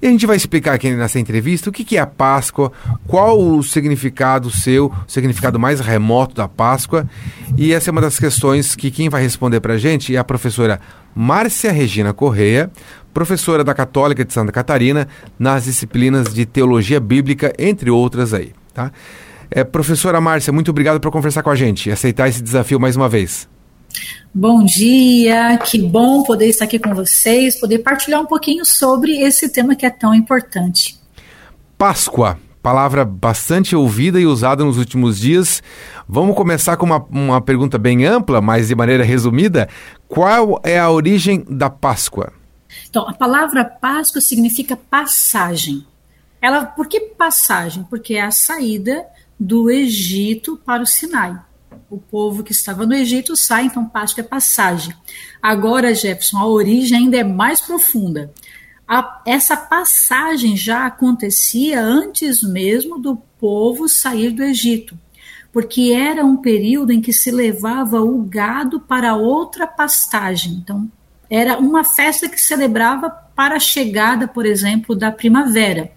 E 0.00 0.06
a 0.06 0.10
gente 0.10 0.26
vai 0.26 0.36
explicar 0.36 0.74
aqui 0.74 0.90
nessa 0.90 1.18
entrevista 1.18 1.70
o 1.70 1.72
que 1.72 1.96
é 1.96 2.00
a 2.00 2.06
Páscoa, 2.06 2.70
qual 3.06 3.40
o 3.40 3.62
significado 3.62 4.50
seu, 4.50 4.86
o 4.86 5.10
significado 5.10 5.58
mais 5.58 5.80
remoto 5.80 6.34
da 6.34 6.46
Páscoa. 6.46 7.08
E 7.56 7.72
essa 7.72 7.90
é 7.90 7.92
uma 7.92 8.00
das 8.00 8.18
questões 8.18 8.76
que 8.76 8.90
quem 8.90 9.08
vai 9.08 9.22
responder 9.22 9.60
para 9.60 9.74
a 9.74 9.78
gente 9.78 10.14
é 10.14 10.18
a 10.18 10.24
professora 10.24 10.80
Márcia 11.14 11.72
Regina 11.72 12.12
Correia, 12.12 12.70
professora 13.12 13.64
da 13.64 13.74
Católica 13.74 14.24
de 14.24 14.32
Santa 14.32 14.52
Catarina, 14.52 15.08
nas 15.36 15.64
disciplinas 15.64 16.32
de 16.32 16.46
Teologia 16.46 17.00
Bíblica, 17.00 17.52
entre 17.58 17.90
outras 17.90 18.32
aí. 18.32 18.52
Tá? 18.72 18.92
É, 19.50 19.64
professora 19.64 20.20
Márcia, 20.20 20.52
muito 20.52 20.70
obrigado 20.70 21.00
por 21.00 21.10
conversar 21.10 21.42
com 21.42 21.50
a 21.50 21.56
gente 21.56 21.88
e 21.88 21.92
aceitar 21.92 22.28
esse 22.28 22.40
desafio 22.40 22.78
mais 22.78 22.94
uma 22.94 23.08
vez. 23.08 23.48
Bom 24.34 24.64
dia, 24.64 25.58
que 25.58 25.78
bom 25.80 26.22
poder 26.22 26.46
estar 26.46 26.66
aqui 26.66 26.78
com 26.78 26.94
vocês, 26.94 27.58
poder 27.58 27.78
partilhar 27.78 28.20
um 28.20 28.26
pouquinho 28.26 28.64
sobre 28.64 29.20
esse 29.20 29.48
tema 29.48 29.74
que 29.74 29.86
é 29.86 29.90
tão 29.90 30.14
importante. 30.14 30.98
Páscoa, 31.76 32.38
palavra 32.62 33.04
bastante 33.04 33.74
ouvida 33.74 34.20
e 34.20 34.26
usada 34.26 34.64
nos 34.64 34.78
últimos 34.78 35.18
dias. 35.18 35.62
Vamos 36.06 36.36
começar 36.36 36.76
com 36.76 36.86
uma, 36.86 37.04
uma 37.10 37.40
pergunta 37.40 37.78
bem 37.78 38.04
ampla, 38.04 38.40
mas 38.40 38.68
de 38.68 38.74
maneira 38.74 39.02
resumida. 39.02 39.68
Qual 40.06 40.60
é 40.62 40.78
a 40.78 40.90
origem 40.90 41.44
da 41.48 41.70
Páscoa? 41.70 42.32
Então, 42.88 43.08
a 43.08 43.14
palavra 43.14 43.64
Páscoa 43.64 44.20
significa 44.20 44.76
passagem. 44.76 45.84
Ela, 46.40 46.64
por 46.64 46.86
que 46.86 47.00
passagem? 47.00 47.82
Porque 47.90 48.14
é 48.14 48.22
a 48.22 48.30
saída 48.30 49.04
do 49.40 49.70
Egito 49.70 50.60
para 50.64 50.82
o 50.82 50.86
Sinai 50.86 51.47
o 51.90 51.98
povo 51.98 52.42
que 52.42 52.52
estava 52.52 52.84
no 52.84 52.94
Egito 52.94 53.34
sai, 53.36 53.66
então 53.66 53.84
Páscoa 53.84 54.20
é 54.22 54.26
passagem. 54.26 54.94
Agora, 55.42 55.94
Jefferson, 55.94 56.38
a 56.38 56.46
origem 56.46 56.98
ainda 56.98 57.16
é 57.16 57.24
mais 57.24 57.60
profunda. 57.60 58.32
A, 58.86 59.22
essa 59.26 59.56
passagem 59.56 60.56
já 60.56 60.86
acontecia 60.86 61.80
antes 61.80 62.42
mesmo 62.42 62.98
do 62.98 63.16
povo 63.38 63.88
sair 63.88 64.30
do 64.30 64.42
Egito, 64.42 64.98
porque 65.52 65.92
era 65.94 66.24
um 66.24 66.36
período 66.36 66.92
em 66.92 67.00
que 67.00 67.12
se 67.12 67.30
levava 67.30 68.00
o 68.00 68.22
gado 68.22 68.80
para 68.80 69.16
outra 69.16 69.66
pastagem. 69.66 70.54
Então, 70.54 70.90
era 71.30 71.58
uma 71.58 71.84
festa 71.84 72.28
que 72.28 72.40
celebrava 72.40 73.10
para 73.10 73.56
a 73.56 73.60
chegada, 73.60 74.26
por 74.26 74.46
exemplo, 74.46 74.96
da 74.96 75.12
primavera. 75.12 75.92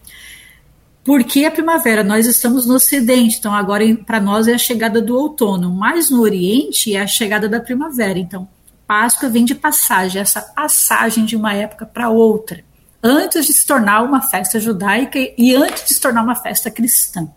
Porque 1.04 1.46
a 1.46 1.52
primavera, 1.52 2.04
nós 2.04 2.28
estamos 2.28 2.66
no 2.66 2.76
Ocidente, 2.76 3.38
então 3.40 3.54
agora 3.54 3.84
para 4.06 4.20
nós 4.20 4.48
é 4.48 4.54
a 4.54 4.58
chegada 4.58 5.02
do 5.02 5.18
outono, 5.18 5.72
mas 5.72 6.12
no 6.12 6.22
Oriente 6.22 6.96
é 6.96 7.02
a 7.02 7.08
chegada 7.08 7.50
da 7.50 7.60
primavera. 7.60 8.20
Então, 8.20 8.48
Páscoa 8.86 9.30
vem 9.30 9.46
de 9.46 9.56
passagem, 9.56 10.22
essa 10.22 10.42
passagem 10.42 11.26
de 11.26 11.36
uma 11.36 11.54
época 11.54 11.86
para 11.86 12.10
outra, 12.10 12.64
antes 13.02 13.48
de 13.48 13.54
se 13.54 13.66
tornar 13.66 14.04
uma 14.04 14.22
festa 14.22 14.60
judaica 14.60 15.18
e 15.38 15.56
antes 15.56 15.86
de 15.86 15.94
se 15.94 16.02
tornar 16.02 16.22
uma 16.22 16.36
festa 16.36 16.70
cristã. 16.70 17.28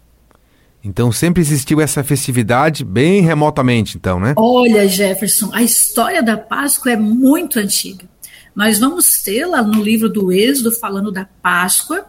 Então 0.82 1.10
sempre 1.10 1.40
existiu 1.40 1.80
essa 1.80 2.04
festividade 2.04 2.84
bem 2.84 3.22
remotamente, 3.22 3.96
então, 3.96 4.20
né? 4.20 4.34
Olha, 4.36 4.86
Jefferson, 4.86 5.48
a 5.54 5.62
história 5.62 6.22
da 6.22 6.36
Páscoa 6.36 6.92
é 6.92 6.96
muito 6.96 7.58
antiga. 7.58 8.04
Nós 8.54 8.78
vamos 8.78 9.22
tê-la 9.22 9.62
no 9.62 9.82
livro 9.82 10.08
do 10.08 10.30
Êxodo 10.30 10.70
falando 10.70 11.10
da 11.10 11.24
Páscoa, 11.40 12.04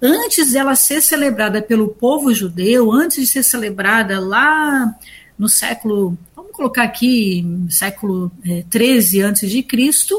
antes 0.00 0.52
dela 0.52 0.74
ser 0.74 1.00
celebrada 1.00 1.62
pelo 1.62 1.88
povo 1.88 2.34
judeu, 2.34 2.92
antes 2.92 3.18
de 3.18 3.26
ser 3.26 3.42
celebrada 3.42 4.20
lá 4.20 4.94
no 5.38 5.48
século, 5.48 6.16
vamos 6.34 6.52
colocar 6.52 6.84
aqui, 6.84 7.44
século 7.70 8.30
é, 8.44 8.64
13 8.70 9.20
antes 9.22 9.50
de 9.50 9.62
Cristo, 9.62 10.16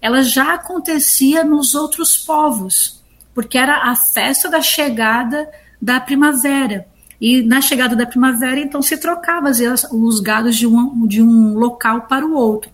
ela 0.00 0.22
já 0.22 0.54
acontecia 0.54 1.44
nos 1.44 1.74
outros 1.74 2.16
povos, 2.16 3.02
porque 3.34 3.56
era 3.56 3.90
a 3.90 3.96
festa 3.96 4.50
da 4.50 4.60
chegada 4.60 5.48
da 5.80 6.00
primavera. 6.00 6.86
E 7.20 7.42
na 7.42 7.60
chegada 7.60 7.96
da 7.96 8.06
primavera, 8.06 8.60
então, 8.60 8.80
se 8.80 8.96
trocava 8.96 9.50
os 9.92 10.20
gados 10.20 10.56
de 10.56 10.66
um, 10.66 11.06
de 11.06 11.20
um 11.20 11.54
local 11.54 12.02
para 12.02 12.24
o 12.24 12.34
outro. 12.34 12.70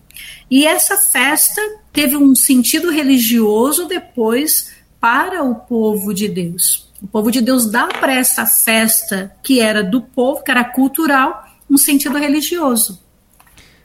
E 0.49 0.65
essa 0.65 0.97
festa 0.97 1.61
teve 1.91 2.15
um 2.15 2.35
sentido 2.35 2.91
religioso 2.91 3.87
depois 3.87 4.74
para 5.05 5.43
o 5.43 5.53
povo 5.53 6.15
de 6.15 6.27
Deus. 6.27 6.91
O 6.99 7.05
povo 7.05 7.29
de 7.29 7.39
Deus 7.39 7.69
dá 7.69 7.85
para 7.85 8.15
essa 8.15 8.43
festa 8.47 9.31
que 9.43 9.59
era 9.59 9.83
do 9.83 10.01
povo, 10.01 10.43
que 10.43 10.49
era 10.49 10.63
cultural, 10.63 11.45
um 11.69 11.77
sentido 11.77 12.17
religioso. 12.17 12.99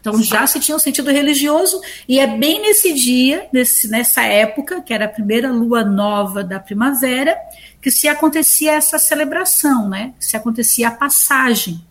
Então 0.00 0.22
já 0.22 0.46
se 0.46 0.58
tinha 0.60 0.74
um 0.74 0.78
sentido 0.78 1.10
religioso, 1.10 1.78
e 2.08 2.18
é 2.18 2.26
bem 2.26 2.62
nesse 2.62 2.94
dia, 2.94 3.46
nesse, 3.52 3.86
nessa 3.88 4.22
época, 4.22 4.80
que 4.80 4.94
era 4.94 5.04
a 5.04 5.08
primeira 5.08 5.52
lua 5.52 5.84
nova 5.84 6.42
da 6.42 6.58
primavera, 6.58 7.36
que 7.82 7.90
se 7.90 8.08
acontecia 8.08 8.72
essa 8.72 8.98
celebração, 8.98 9.90
né? 9.90 10.14
Se 10.18 10.38
acontecia 10.38 10.88
a 10.88 10.90
passagem. 10.90 11.84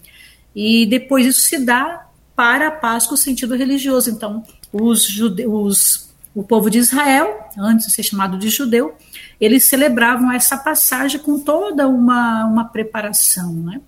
E 0.55 0.87
depois 0.87 1.27
isso 1.27 1.41
se 1.41 1.59
dá 1.59 2.07
para 2.35 2.69
a 2.69 2.71
Páscoa 2.71 3.13
o 3.13 3.17
sentido 3.17 3.55
religioso. 3.55 4.09
Então, 4.09 4.43
os, 4.73 5.07
judeus, 5.07 6.09
o 6.33 6.41
povo 6.41 6.67
de 6.67 6.79
Israel, 6.79 7.47
antes 7.55 7.85
de 7.85 7.93
ser 7.93 8.01
chamado 8.01 8.35
de 8.35 8.49
judeu, 8.49 8.97
eles 9.39 9.63
celebravam 9.63 10.31
essa 10.31 10.57
passagem 10.57 11.19
com 11.19 11.39
toda 11.39 11.87
uma, 11.87 12.45
uma 12.45 12.65
preparação, 12.65 13.53
né? 13.53 13.81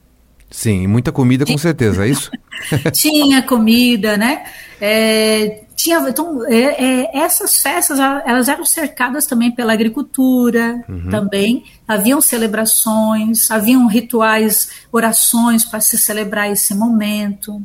Sim, 0.50 0.85
muita 0.85 1.13
comida 1.13 1.45
com 1.45 1.57
certeza, 1.57 2.06
é 2.06 2.09
isso? 2.09 2.29
tinha 2.91 3.41
comida, 3.41 4.17
né? 4.17 4.44
É, 4.81 5.63
tinha, 5.75 5.97
então, 6.09 6.45
é, 6.45 7.01
é, 7.03 7.17
essas 7.17 7.61
festas 7.61 8.00
elas 8.00 8.50
eram 8.50 8.66
cercadas 8.66 9.25
também 9.25 9.50
pela 9.51 9.72
agricultura, 9.72 10.84
uhum. 10.90 11.09
também 11.09 11.63
haviam 11.88 12.19
celebrações, 12.19 13.50
haviam 13.50 13.88
rituais, 13.88 14.69
orações 14.91 15.63
para 15.63 15.79
se 15.79 15.97
celebrar 15.97 16.51
esse 16.51 16.75
momento. 16.75 17.61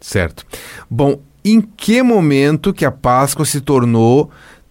Certo. 0.00 0.44
Bom, 0.90 1.20
em 1.44 1.60
que 1.60 2.02
momento 2.02 2.72
que 2.72 2.84
a 2.84 2.90
Páscoa 2.90 3.44
se 3.44 3.60
tornou 3.60 4.30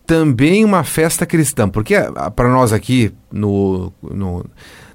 também 0.10 0.66
uma 0.66 0.84
festa 0.84 1.24
cristã? 1.24 1.70
Porque 1.70 1.94
ah, 1.94 2.32
para 2.32 2.50
nós 2.50 2.74
aqui 2.74 3.14
no, 3.32 3.94
no, 4.02 4.44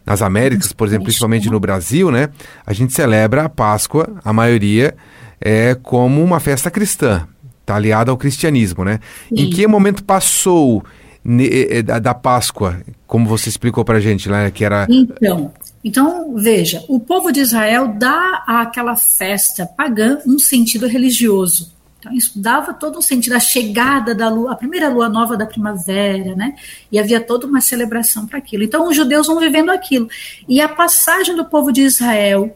nas 0.05 0.21
Américas, 0.21 0.73
por 0.73 0.89
exemplo, 0.89 1.05
principalmente 1.05 1.49
no 1.49 1.61
Brasil, 1.61 2.11
né, 2.11 2.31
a 2.67 2.73
gente 2.73 2.93
celebra 2.93 3.45
a 3.45 3.49
Páscoa, 3.49 4.09
a 4.25 4.33
maioria 4.33 4.97
é 5.41 5.77
como 5.77 6.21
uma 6.21 6.41
festa 6.41 6.69
cristã, 6.69 7.29
está 7.61 7.77
aliada 7.77 8.11
ao 8.11 8.17
cristianismo, 8.17 8.85
né? 8.85 8.99
Sim. 9.29 9.43
Em 9.43 9.51
que 9.51 9.65
momento 9.69 10.03
passou 10.03 10.83
eh, 11.25 11.79
eh, 11.79 11.83
da 11.83 12.13
Páscoa, 12.13 12.81
como 13.07 13.29
você 13.29 13.49
explicou 13.49 13.85
para 13.85 13.99
a 13.99 14.01
gente, 14.01 14.29
né, 14.29 14.51
que 14.51 14.65
era 14.65 14.85
então 14.91 15.53
então, 15.85 16.35
veja, 16.35 16.83
o 16.89 16.99
povo 16.99 17.31
de 17.31 17.41
Israel 17.41 17.89
dá 17.89 18.43
àquela 18.47 18.97
festa 18.97 19.67
pagã 19.67 20.19
um 20.27 20.39
sentido 20.39 20.87
religioso. 20.87 21.74
Então, 22.05 22.13
isso 22.13 22.39
dava 22.39 22.75
todo 22.75 22.99
um 22.99 23.03
sentido, 23.03 23.33
a 23.33 23.41
chegada 23.41 24.15
da 24.15 24.29
lua, 24.29 24.53
a 24.53 24.57
primeira 24.57 24.91
lua 24.91 25.09
nova 25.09 25.39
da 25.39 25.47
primavera, 25.47 26.37
né? 26.37 26.55
E 26.93 26.99
havia 26.99 27.19
toda 27.19 27.47
uma 27.47 27.63
celebração 27.63 28.27
para 28.27 28.37
aquilo. 28.37 28.63
Então, 28.63 28.87
os 28.87 28.95
judeus 28.95 29.27
vão 29.27 29.41
vivendo 29.41 29.71
aquilo. 29.71 30.07
E 30.47 30.61
a 30.61 30.69
passagem 30.69 31.35
do 31.35 31.47
povo 31.47 31.73
de 31.73 31.81
Israel 31.81 32.55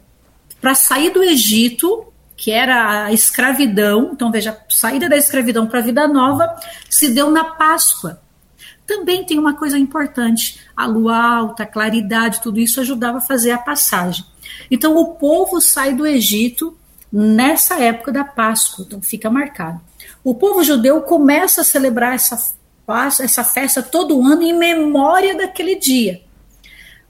para 0.61 0.75
sair 0.75 1.11
do 1.11 1.23
Egito, 1.23 2.13
que 2.37 2.51
era 2.51 3.07
a 3.07 3.13
escravidão, 3.13 4.11
então 4.13 4.31
veja, 4.31 4.51
a 4.51 4.57
saída 4.69 5.09
da 5.09 5.17
escravidão 5.17 5.67
para 5.67 5.79
a 5.79 5.83
vida 5.83 6.07
nova, 6.07 6.55
se 6.91 7.09
deu 7.09 7.31
na 7.31 7.45
Páscoa 7.45 8.21
também 8.87 9.23
tem 9.23 9.39
uma 9.39 9.55
coisa 9.55 9.79
importante: 9.79 10.61
a 10.75 10.87
lua 10.87 11.15
alta, 11.15 11.63
a 11.63 11.67
claridade, 11.67 12.41
tudo 12.41 12.59
isso 12.59 12.81
ajudava 12.81 13.19
a 13.19 13.21
fazer 13.21 13.51
a 13.51 13.59
passagem. 13.59 14.25
Então, 14.71 14.97
o 14.97 15.15
povo 15.15 15.61
sai 15.61 15.95
do 15.95 16.07
Egito 16.07 16.77
nessa 17.13 17.81
época 17.81 18.13
da 18.13 18.25
Páscoa, 18.25 18.85
então 18.87 19.01
fica 19.01 19.31
marcado. 19.31 19.81
O 20.23 20.35
povo 20.35 20.63
judeu 20.63 21.01
começa 21.03 21.63
a 21.63 21.65
celebrar 21.65 22.15
essa, 22.15 22.39
essa 23.21 23.45
festa 23.45 23.83
todo 23.83 24.25
ano 24.25 24.43
em 24.43 24.57
memória 24.57 25.37
daquele 25.37 25.77
dia. 25.77 26.23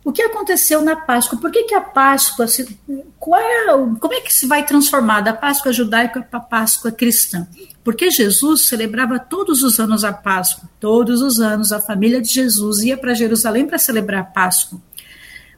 O 0.04 0.12
que 0.12 0.22
aconteceu 0.22 0.80
na 0.80 0.96
Páscoa? 0.96 1.38
Por 1.38 1.50
que, 1.50 1.64
que 1.64 1.74
a 1.74 1.80
Páscoa, 1.80 2.46
se, 2.46 2.78
qual 3.18 3.38
é, 3.38 3.66
como 4.00 4.14
é 4.14 4.20
que 4.20 4.32
se 4.32 4.46
vai 4.46 4.64
transformar 4.64 5.20
da 5.20 5.34
Páscoa 5.34 5.72
judaica 5.72 6.22
para 6.22 6.38
a 6.38 6.42
Páscoa 6.42 6.90
cristã? 6.90 7.46
Porque 7.84 8.10
Jesus 8.10 8.62
celebrava 8.62 9.18
todos 9.18 9.62
os 9.62 9.78
anos 9.78 10.04
a 10.04 10.12
Páscoa, 10.12 10.68
todos 10.80 11.20
os 11.20 11.40
anos 11.40 11.72
a 11.72 11.80
família 11.80 12.22
de 12.22 12.32
Jesus 12.32 12.78
ia 12.80 12.96
para 12.96 13.12
Jerusalém 13.12 13.66
para 13.66 13.76
celebrar 13.76 14.20
a 14.20 14.24
Páscoa. 14.24 14.80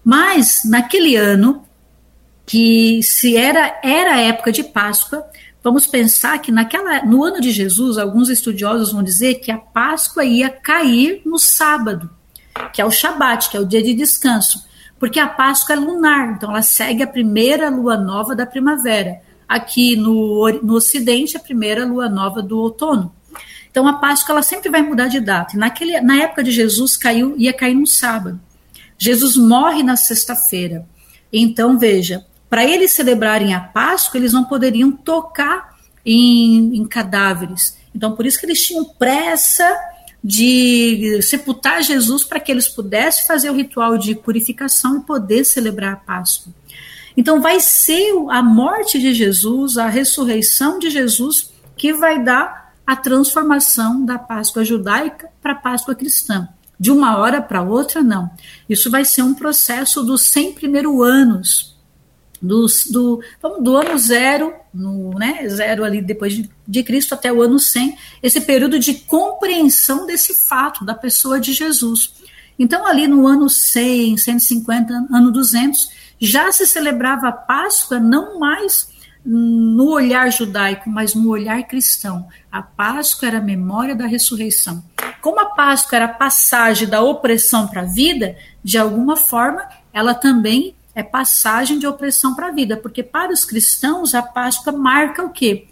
Mas 0.02 0.62
naquele 0.64 1.14
ano, 1.14 1.64
que 2.50 3.00
se 3.02 3.36
era 3.36 3.78
era 3.82 4.14
a 4.14 4.20
época 4.20 4.50
de 4.50 4.64
Páscoa, 4.64 5.24
vamos 5.62 5.86
pensar 5.86 6.38
que 6.40 6.50
naquela 6.50 7.04
no 7.04 7.22
ano 7.22 7.40
de 7.40 7.52
Jesus, 7.52 7.96
alguns 7.96 8.28
estudiosos 8.28 8.92
vão 8.92 9.02
dizer 9.02 9.36
que 9.36 9.52
a 9.52 9.58
Páscoa 9.58 10.24
ia 10.24 10.50
cair 10.50 11.22
no 11.24 11.38
sábado 11.38 12.10
que 12.72 12.80
é 12.80 12.84
o 12.84 12.90
Shabat, 12.90 13.50
que 13.50 13.56
é 13.56 13.60
o 13.60 13.66
dia 13.66 13.82
de 13.82 13.94
descanso, 13.94 14.64
porque 14.98 15.18
a 15.18 15.26
Páscoa 15.28 15.74
é 15.74 15.78
lunar, 15.78 16.32
então 16.32 16.50
ela 16.50 16.62
segue 16.62 17.02
a 17.02 17.06
primeira 17.06 17.70
lua 17.70 17.96
nova 17.96 18.34
da 18.34 18.44
primavera. 18.44 19.20
Aqui 19.48 19.96
no, 19.96 20.48
no 20.62 20.74
Ocidente, 20.74 21.36
a 21.36 21.40
primeira 21.40 21.84
lua 21.84 22.08
nova 22.08 22.42
do 22.42 22.58
outono. 22.58 23.14
Então 23.70 23.86
a 23.86 23.94
Páscoa 23.94 24.34
ela 24.34 24.42
sempre 24.42 24.68
vai 24.68 24.82
mudar 24.82 25.08
de 25.08 25.20
data. 25.20 25.56
Naquele, 25.56 26.00
na 26.00 26.22
época 26.22 26.42
de 26.42 26.50
Jesus 26.50 26.96
caiu 26.96 27.34
ia 27.38 27.52
cair 27.52 27.74
no 27.74 27.86
sábado. 27.86 28.40
Jesus 28.98 29.36
morre 29.36 29.82
na 29.82 29.96
sexta-feira. 29.96 30.86
Então 31.32 31.78
veja, 31.78 32.26
para 32.50 32.64
eles 32.64 32.92
celebrarem 32.92 33.54
a 33.54 33.60
Páscoa 33.60 34.18
eles 34.18 34.32
não 34.32 34.44
poderiam 34.44 34.92
tocar 34.92 35.78
em, 36.04 36.76
em 36.76 36.84
cadáveres. 36.84 37.78
Então 37.94 38.14
por 38.16 38.26
isso 38.26 38.38
que 38.38 38.44
eles 38.44 38.66
tinham 38.66 38.84
pressa 38.84 39.64
de 40.22 41.20
sepultar 41.22 41.82
Jesus 41.82 42.24
para 42.24 42.40
que 42.40 42.52
eles 42.52 42.68
pudessem 42.68 43.26
fazer 43.26 43.48
o 43.48 43.54
ritual 43.54 43.96
de 43.96 44.14
purificação 44.14 44.98
e 44.98 45.02
poder 45.02 45.44
celebrar 45.44 45.94
a 45.94 45.96
Páscoa. 45.96 46.52
Então 47.16 47.40
vai 47.40 47.60
ser 47.60 48.12
a 48.30 48.42
morte 48.42 48.98
de 48.98 49.14
Jesus, 49.14 49.78
a 49.78 49.88
ressurreição 49.88 50.78
de 50.78 50.90
Jesus 50.90 51.50
que 51.76 51.92
vai 51.92 52.22
dar 52.22 52.74
a 52.86 52.96
transformação 52.96 54.04
da 54.04 54.18
Páscoa 54.18 54.64
judaica 54.64 55.28
para 55.40 55.52
a 55.52 55.56
Páscoa 55.56 55.94
cristã. 55.94 56.48
De 56.78 56.90
uma 56.90 57.18
hora 57.18 57.40
para 57.40 57.62
outra, 57.62 58.02
não. 58.02 58.30
Isso 58.68 58.90
vai 58.90 59.04
ser 59.04 59.22
um 59.22 59.34
processo 59.34 60.02
dos 60.02 60.22
100 60.22 60.54
primeiros 60.54 61.00
anos, 61.02 61.69
do, 62.40 62.66
do, 62.90 63.22
do 63.60 63.76
ano 63.76 63.98
zero, 63.98 64.54
no, 64.72 65.10
né, 65.18 65.46
zero 65.48 65.84
ali 65.84 66.00
depois 66.00 66.32
de, 66.32 66.50
de 66.66 66.82
Cristo 66.82 67.14
até 67.14 67.32
o 67.32 67.42
ano 67.42 67.58
100, 67.58 67.96
esse 68.22 68.40
período 68.40 68.78
de 68.78 68.94
compreensão 68.94 70.06
desse 70.06 70.34
fato 70.34 70.84
da 70.84 70.94
pessoa 70.94 71.38
de 71.38 71.52
Jesus. 71.52 72.14
Então, 72.58 72.86
ali 72.86 73.06
no 73.06 73.26
ano 73.26 73.48
100, 73.48 74.16
150, 74.18 75.06
ano 75.10 75.30
200, 75.30 75.90
já 76.18 76.50
se 76.52 76.66
celebrava 76.66 77.28
a 77.28 77.32
Páscoa 77.32 77.98
não 77.98 78.38
mais 78.38 78.90
no 79.24 79.90
olhar 79.90 80.30
judaico, 80.32 80.88
mas 80.88 81.14
no 81.14 81.28
olhar 81.28 81.62
cristão. 81.64 82.26
A 82.50 82.62
Páscoa 82.62 83.28
era 83.28 83.38
a 83.38 83.42
memória 83.42 83.94
da 83.94 84.06
ressurreição. 84.06 84.82
Como 85.20 85.40
a 85.40 85.46
Páscoa 85.46 85.96
era 85.96 86.04
a 86.06 86.14
passagem 86.14 86.88
da 86.88 87.02
opressão 87.02 87.66
para 87.68 87.82
a 87.82 87.86
vida, 87.86 88.36
de 88.64 88.78
alguma 88.78 89.16
forma, 89.16 89.66
ela 89.92 90.14
também 90.14 90.74
é 91.00 91.02
passagem 91.02 91.78
de 91.78 91.86
opressão 91.86 92.34
para 92.34 92.48
a 92.48 92.52
vida, 92.52 92.76
porque 92.76 93.02
para 93.02 93.32
os 93.32 93.44
cristãos 93.44 94.14
a 94.14 94.22
Páscoa 94.22 94.72
marca 94.72 95.24
o 95.24 95.30
quê? 95.30 95.66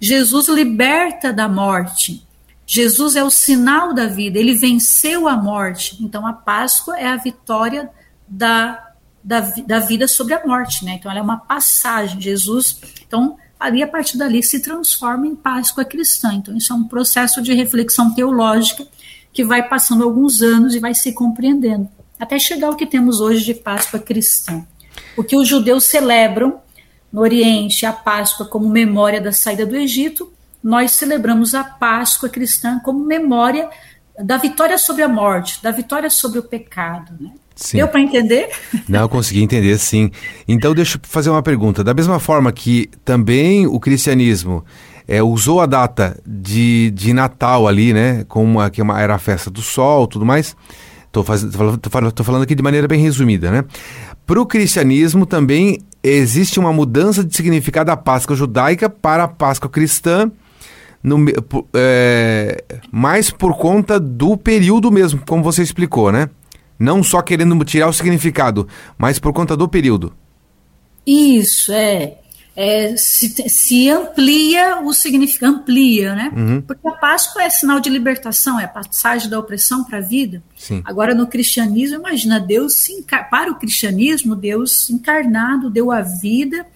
Jesus 0.00 0.48
liberta 0.48 1.32
da 1.32 1.48
morte. 1.48 2.26
Jesus 2.66 3.16
é 3.16 3.22
o 3.22 3.30
sinal 3.30 3.94
da 3.94 4.06
vida, 4.06 4.38
ele 4.38 4.54
venceu 4.54 5.28
a 5.28 5.36
morte. 5.36 6.02
Então 6.02 6.26
a 6.26 6.32
Páscoa 6.32 6.98
é 6.98 7.06
a 7.06 7.16
vitória 7.16 7.88
da 8.26 8.88
da, 9.24 9.38
da 9.40 9.78
vida 9.78 10.08
sobre 10.08 10.34
a 10.34 10.44
morte, 10.44 10.84
né? 10.84 10.94
Então 10.94 11.08
ela 11.08 11.20
é 11.20 11.22
uma 11.22 11.38
passagem. 11.38 12.20
Jesus, 12.20 12.80
então 13.06 13.36
ali 13.58 13.80
a 13.80 13.86
partir 13.86 14.18
dali 14.18 14.42
se 14.42 14.60
transforma 14.60 15.28
em 15.28 15.36
Páscoa 15.36 15.84
cristã. 15.84 16.34
Então 16.34 16.56
isso 16.56 16.72
é 16.72 16.76
um 16.76 16.88
processo 16.88 17.40
de 17.40 17.54
reflexão 17.54 18.12
teológica 18.12 18.84
que 19.32 19.44
vai 19.44 19.68
passando 19.68 20.02
alguns 20.02 20.42
anos 20.42 20.74
e 20.74 20.80
vai 20.80 20.92
se 20.92 21.12
compreendendo 21.12 21.88
até 22.22 22.38
chegar 22.38 22.68
ao 22.68 22.76
que 22.76 22.86
temos 22.86 23.20
hoje 23.20 23.44
de 23.44 23.52
Páscoa 23.52 23.98
cristã. 23.98 24.64
O 25.16 25.22
que 25.22 25.36
os 25.36 25.46
judeus 25.46 25.84
celebram 25.84 26.60
no 27.12 27.20
Oriente 27.20 27.84
a 27.84 27.92
Páscoa 27.92 28.46
como 28.46 28.68
memória 28.68 29.20
da 29.20 29.32
saída 29.32 29.66
do 29.66 29.76
Egito, 29.76 30.32
nós 30.62 30.92
celebramos 30.92 31.54
a 31.54 31.62
Páscoa 31.62 32.28
cristã 32.28 32.78
como 32.78 33.04
memória 33.04 33.68
da 34.18 34.36
vitória 34.36 34.78
sobre 34.78 35.02
a 35.02 35.08
morte, 35.08 35.62
da 35.62 35.70
vitória 35.70 36.08
sobre 36.08 36.38
o 36.38 36.42
pecado. 36.42 37.12
Né? 37.20 37.30
Sim. 37.54 37.78
Deu 37.78 37.88
para 37.88 38.00
entender? 38.00 38.48
Não, 38.88 39.08
consegui 39.08 39.42
entender, 39.42 39.76
sim. 39.78 40.10
Então, 40.48 40.74
deixa 40.74 40.96
eu 40.96 41.00
fazer 41.02 41.30
uma 41.30 41.42
pergunta. 41.42 41.84
Da 41.84 41.92
mesma 41.92 42.18
forma 42.18 42.50
que 42.52 42.88
também 43.04 43.66
o 43.66 43.78
cristianismo 43.78 44.64
é, 45.06 45.22
usou 45.22 45.60
a 45.60 45.66
data 45.66 46.18
de, 46.26 46.90
de 46.92 47.12
Natal 47.12 47.66
ali, 47.66 47.92
né? 47.92 48.24
Como 48.28 48.44
uma, 48.44 48.70
que 48.70 48.80
é 48.80 48.84
era 48.98 49.14
a 49.14 49.18
festa 49.18 49.50
do 49.50 49.60
sol 49.62 50.06
tudo 50.06 50.24
mais. 50.24 50.56
Estou 51.12 51.90
falando, 51.90 52.24
falando 52.24 52.42
aqui 52.42 52.54
de 52.54 52.62
maneira 52.62 52.88
bem 52.88 53.00
resumida, 53.00 53.50
né? 53.50 53.64
Para 54.26 54.40
o 54.40 54.46
cristianismo 54.46 55.26
também 55.26 55.78
existe 56.02 56.58
uma 56.58 56.72
mudança 56.72 57.22
de 57.22 57.36
significado 57.36 57.88
da 57.88 57.96
Páscoa 57.96 58.34
judaica 58.34 58.88
para 58.88 59.24
a 59.24 59.28
Páscoa 59.28 59.68
cristã, 59.68 60.30
no, 61.02 61.18
é, 61.74 62.64
mais 62.90 63.30
por 63.30 63.56
conta 63.58 64.00
do 64.00 64.36
período 64.38 64.90
mesmo, 64.90 65.20
como 65.26 65.42
você 65.42 65.62
explicou, 65.62 66.10
né? 66.10 66.30
Não 66.78 67.02
só 67.02 67.20
querendo 67.20 67.62
tirar 67.64 67.88
o 67.88 67.92
significado, 67.92 68.66
mas 68.96 69.18
por 69.18 69.34
conta 69.34 69.54
do 69.54 69.68
período. 69.68 70.14
Isso, 71.06 71.72
é. 71.72 72.21
É 72.54 72.96
se, 72.96 73.48
se, 73.48 73.88
amplia 73.88 74.80
o 74.82 74.92
significado, 74.92 75.54
amplia, 75.54 76.14
né? 76.14 76.30
Uhum. 76.36 76.60
Porque 76.60 76.86
a 76.86 76.92
Páscoa 76.92 77.42
é 77.42 77.48
sinal 77.48 77.80
de 77.80 77.88
libertação, 77.88 78.60
é 78.60 78.64
a 78.64 78.68
passagem 78.68 79.30
da 79.30 79.38
opressão 79.38 79.84
para 79.84 79.98
a 79.98 80.02
vida. 80.02 80.42
Sim. 80.56 80.82
Agora, 80.84 81.14
no 81.14 81.26
cristianismo, 81.26 81.96
imagina, 81.98 82.38
Deus 82.38 82.74
se 82.74 83.04
para 83.30 83.50
o 83.50 83.54
cristianismo, 83.54 84.36
Deus 84.36 84.90
encarnado 84.90 85.70
deu 85.70 85.90
a 85.90 86.02
vida, 86.02 86.66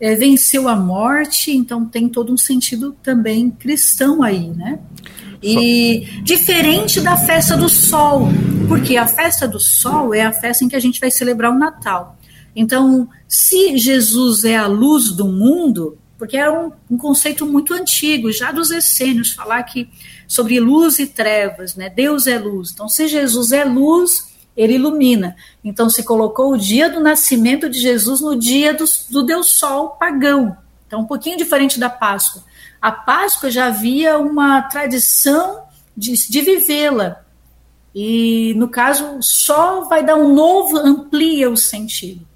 é, 0.00 0.14
venceu 0.14 0.66
a 0.66 0.74
morte, 0.74 1.50
então 1.50 1.84
tem 1.84 2.08
todo 2.08 2.32
um 2.32 2.36
sentido 2.36 2.96
também 3.02 3.50
cristão 3.50 4.22
aí, 4.22 4.48
né? 4.48 4.78
E 5.42 6.08
diferente 6.22 7.00
da 7.00 7.16
festa 7.16 7.56
do 7.56 7.68
sol, 7.68 8.28
porque 8.66 8.96
a 8.96 9.06
festa 9.06 9.46
do 9.46 9.60
sol 9.60 10.14
é 10.14 10.22
a 10.22 10.32
festa 10.32 10.64
em 10.64 10.68
que 10.68 10.74
a 10.74 10.80
gente 10.80 10.98
vai 11.00 11.10
celebrar 11.10 11.52
o 11.52 11.58
Natal. 11.58 12.16
Então, 12.56 13.08
se 13.28 13.76
Jesus 13.76 14.44
é 14.44 14.56
a 14.56 14.66
luz 14.66 15.12
do 15.12 15.28
mundo, 15.28 15.98
porque 16.16 16.36
é 16.36 16.50
um, 16.50 16.72
um 16.90 16.96
conceito 16.96 17.46
muito 17.46 17.74
antigo, 17.74 18.32
já 18.32 18.50
dos 18.50 18.70
essênios, 18.70 19.32
falar 19.32 19.62
que 19.64 19.88
sobre 20.26 20.58
luz 20.58 20.98
e 20.98 21.06
trevas, 21.06 21.76
né? 21.76 21.90
Deus 21.90 22.26
é 22.26 22.38
luz. 22.38 22.70
Então, 22.72 22.88
se 22.88 23.06
Jesus 23.06 23.52
é 23.52 23.64
luz, 23.64 24.34
ele 24.56 24.74
ilumina. 24.74 25.36
Então, 25.62 25.88
se 25.88 26.02
colocou 26.02 26.52
o 26.52 26.58
dia 26.58 26.90
do 26.90 27.00
nascimento 27.00 27.68
de 27.68 27.78
Jesus 27.78 28.20
no 28.20 28.34
dia 28.34 28.74
do, 28.74 28.84
do 29.10 29.22
Deus 29.22 29.52
Sol 29.52 29.90
pagão. 29.90 30.56
Então, 30.86 31.00
um 31.00 31.06
pouquinho 31.06 31.36
diferente 31.36 31.78
da 31.78 31.90
Páscoa. 31.90 32.42
A 32.80 32.90
Páscoa 32.90 33.50
já 33.50 33.66
havia 33.66 34.18
uma 34.18 34.62
tradição 34.62 35.62
de, 35.96 36.12
de 36.28 36.40
vivê-la. 36.40 37.22
E, 37.94 38.54
no 38.56 38.68
caso, 38.68 39.18
só 39.20 39.82
vai 39.82 40.04
dar 40.04 40.16
um 40.16 40.34
novo, 40.34 40.76
amplia 40.78 41.50
o 41.50 41.56
sentido. 41.56 42.27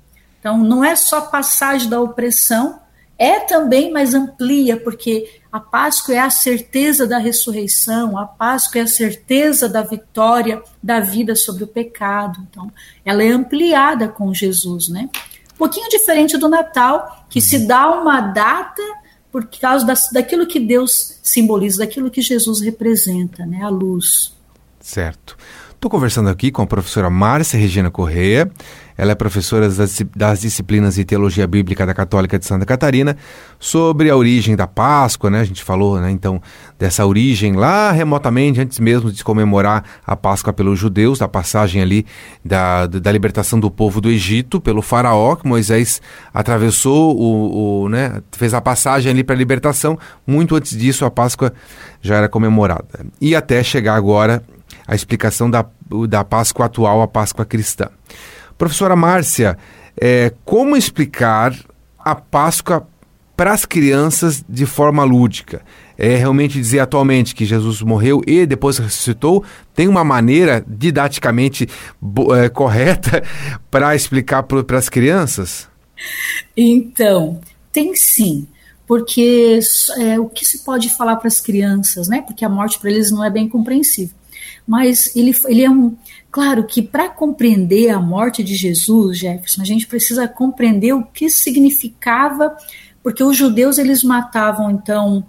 Então, 0.42 0.58
não 0.58 0.84
é 0.84 0.96
só 0.96 1.20
passagem 1.20 1.88
da 1.88 2.00
opressão, 2.00 2.80
é 3.16 3.38
também, 3.38 3.92
mas 3.92 4.12
amplia, 4.12 4.76
porque 4.76 5.38
a 5.52 5.60
Páscoa 5.60 6.16
é 6.16 6.18
a 6.18 6.30
certeza 6.30 7.06
da 7.06 7.18
ressurreição, 7.18 8.18
a 8.18 8.26
Páscoa 8.26 8.80
é 8.80 8.82
a 8.82 8.88
certeza 8.88 9.68
da 9.68 9.82
vitória 9.82 10.60
da 10.82 10.98
vida 10.98 11.36
sobre 11.36 11.62
o 11.62 11.68
pecado. 11.68 12.44
Então, 12.50 12.72
ela 13.04 13.22
é 13.22 13.28
ampliada 13.28 14.08
com 14.08 14.34
Jesus, 14.34 14.88
né? 14.88 15.08
Um 15.54 15.58
pouquinho 15.58 15.88
diferente 15.88 16.36
do 16.36 16.48
Natal, 16.48 17.24
que 17.30 17.40
se 17.40 17.64
dá 17.64 17.88
uma 17.92 18.20
data 18.20 18.82
por 19.30 19.46
causa 19.46 19.86
das, 19.86 20.08
daquilo 20.10 20.44
que 20.44 20.58
Deus 20.58 21.20
simboliza, 21.22 21.78
daquilo 21.78 22.10
que 22.10 22.20
Jesus 22.20 22.60
representa, 22.60 23.46
né? 23.46 23.62
A 23.62 23.68
luz. 23.68 24.36
Certo. 24.80 25.38
Estou 25.70 25.88
conversando 25.88 26.28
aqui 26.28 26.50
com 26.50 26.62
a 26.62 26.66
professora 26.66 27.08
Márcia 27.08 27.56
Regina 27.56 27.92
Correia. 27.92 28.50
Ela 28.96 29.12
é 29.12 29.14
professora 29.14 29.68
das, 29.68 30.40
disciplinas 30.40 30.94
de 30.94 31.04
Teologia 31.04 31.46
Bíblica 31.46 31.86
da 31.86 31.94
Católica 31.94 32.38
de 32.38 32.46
Santa 32.46 32.66
Catarina, 32.66 33.16
sobre 33.58 34.10
a 34.10 34.16
origem 34.16 34.56
da 34.56 34.66
Páscoa, 34.66 35.30
né? 35.30 35.40
A 35.40 35.44
gente 35.44 35.62
falou, 35.62 36.00
né, 36.00 36.10
então, 36.10 36.40
dessa 36.78 37.06
origem 37.06 37.54
lá 37.54 37.92
remotamente, 37.92 38.60
antes 38.60 38.78
mesmo 38.78 39.10
de 39.10 39.22
comemorar 39.22 39.84
a 40.06 40.16
Páscoa 40.16 40.52
pelos 40.52 40.78
judeus, 40.78 41.18
da 41.18 41.28
passagem 41.28 41.80
ali 41.80 42.06
da, 42.44 42.86
da 42.86 43.12
libertação 43.12 43.58
do 43.58 43.70
povo 43.70 44.00
do 44.00 44.10
Egito 44.10 44.60
pelo 44.60 44.82
faraó, 44.82 45.36
que 45.36 45.46
Moisés 45.46 46.00
atravessou, 46.32 47.16
o, 47.16 47.82
o 47.84 47.88
né, 47.88 48.20
fez 48.32 48.54
a 48.54 48.60
passagem 48.60 49.10
ali 49.10 49.24
para 49.24 49.34
a 49.34 49.38
libertação. 49.38 49.98
Muito 50.26 50.56
antes 50.56 50.76
disso, 50.76 51.04
a 51.04 51.10
Páscoa 51.10 51.52
já 52.00 52.16
era 52.16 52.28
comemorada. 52.28 53.06
E 53.20 53.34
até 53.34 53.62
chegar 53.62 53.94
agora 53.94 54.42
a 54.86 54.94
explicação 54.94 55.50
da, 55.50 55.64
da 56.08 56.24
Páscoa 56.24 56.66
atual, 56.66 57.02
a 57.02 57.08
Páscoa 57.08 57.44
cristã. 57.44 57.88
Professora 58.62 58.94
Márcia, 58.94 59.58
é, 60.00 60.32
como 60.44 60.76
explicar 60.76 61.52
a 61.98 62.14
Páscoa 62.14 62.86
para 63.36 63.52
as 63.52 63.64
crianças 63.64 64.44
de 64.48 64.66
forma 64.66 65.02
lúdica? 65.02 65.62
É 65.98 66.14
realmente 66.14 66.60
dizer 66.60 66.78
atualmente 66.78 67.34
que 67.34 67.44
Jesus 67.44 67.82
morreu 67.82 68.22
e 68.24 68.46
depois 68.46 68.78
ressuscitou? 68.78 69.42
Tem 69.74 69.88
uma 69.88 70.04
maneira 70.04 70.64
didaticamente 70.64 71.68
é, 72.40 72.48
correta 72.50 73.24
para 73.68 73.96
explicar 73.96 74.44
para 74.44 74.78
as 74.78 74.88
crianças? 74.88 75.68
Então, 76.56 77.40
tem 77.72 77.96
sim 77.96 78.46
porque 78.86 79.58
é, 79.98 80.20
o 80.20 80.28
que 80.28 80.44
se 80.44 80.62
pode 80.62 80.88
falar 80.90 81.16
para 81.16 81.26
as 81.26 81.40
crianças, 81.40 82.06
né? 82.06 82.22
Porque 82.22 82.44
a 82.44 82.48
morte 82.48 82.78
para 82.78 82.92
eles 82.92 83.10
não 83.10 83.24
é 83.24 83.30
bem 83.30 83.48
compreensível 83.48 84.14
mas 84.66 85.14
ele, 85.16 85.34
ele 85.46 85.62
é 85.62 85.70
um. 85.70 85.96
Claro 86.32 86.64
que 86.66 86.80
para 86.80 87.10
compreender 87.10 87.90
a 87.90 88.00
morte 88.00 88.42
de 88.42 88.54
Jesus, 88.54 89.18
Jefferson, 89.18 89.60
a 89.60 89.66
gente 89.66 89.86
precisa 89.86 90.26
compreender 90.26 90.94
o 90.94 91.04
que 91.04 91.28
significava, 91.28 92.56
porque 93.02 93.22
os 93.22 93.36
judeus 93.36 93.76
eles 93.76 94.02
matavam 94.02 94.70
então 94.70 95.26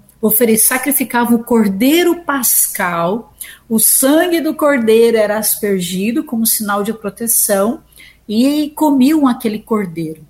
sacrificavam 0.57 1.35
o 1.35 1.43
cordeiro 1.43 2.23
pascal, 2.23 3.35
o 3.67 3.77
sangue 3.77 4.39
do 4.39 4.53
cordeiro 4.53 5.17
era 5.17 5.37
aspergido 5.37 6.23
como 6.23 6.47
sinal 6.47 6.81
de 6.81 6.93
proteção 6.93 7.83
e 8.25 8.71
comiam 8.73 9.27
aquele 9.27 9.59
cordeiro. 9.59 10.25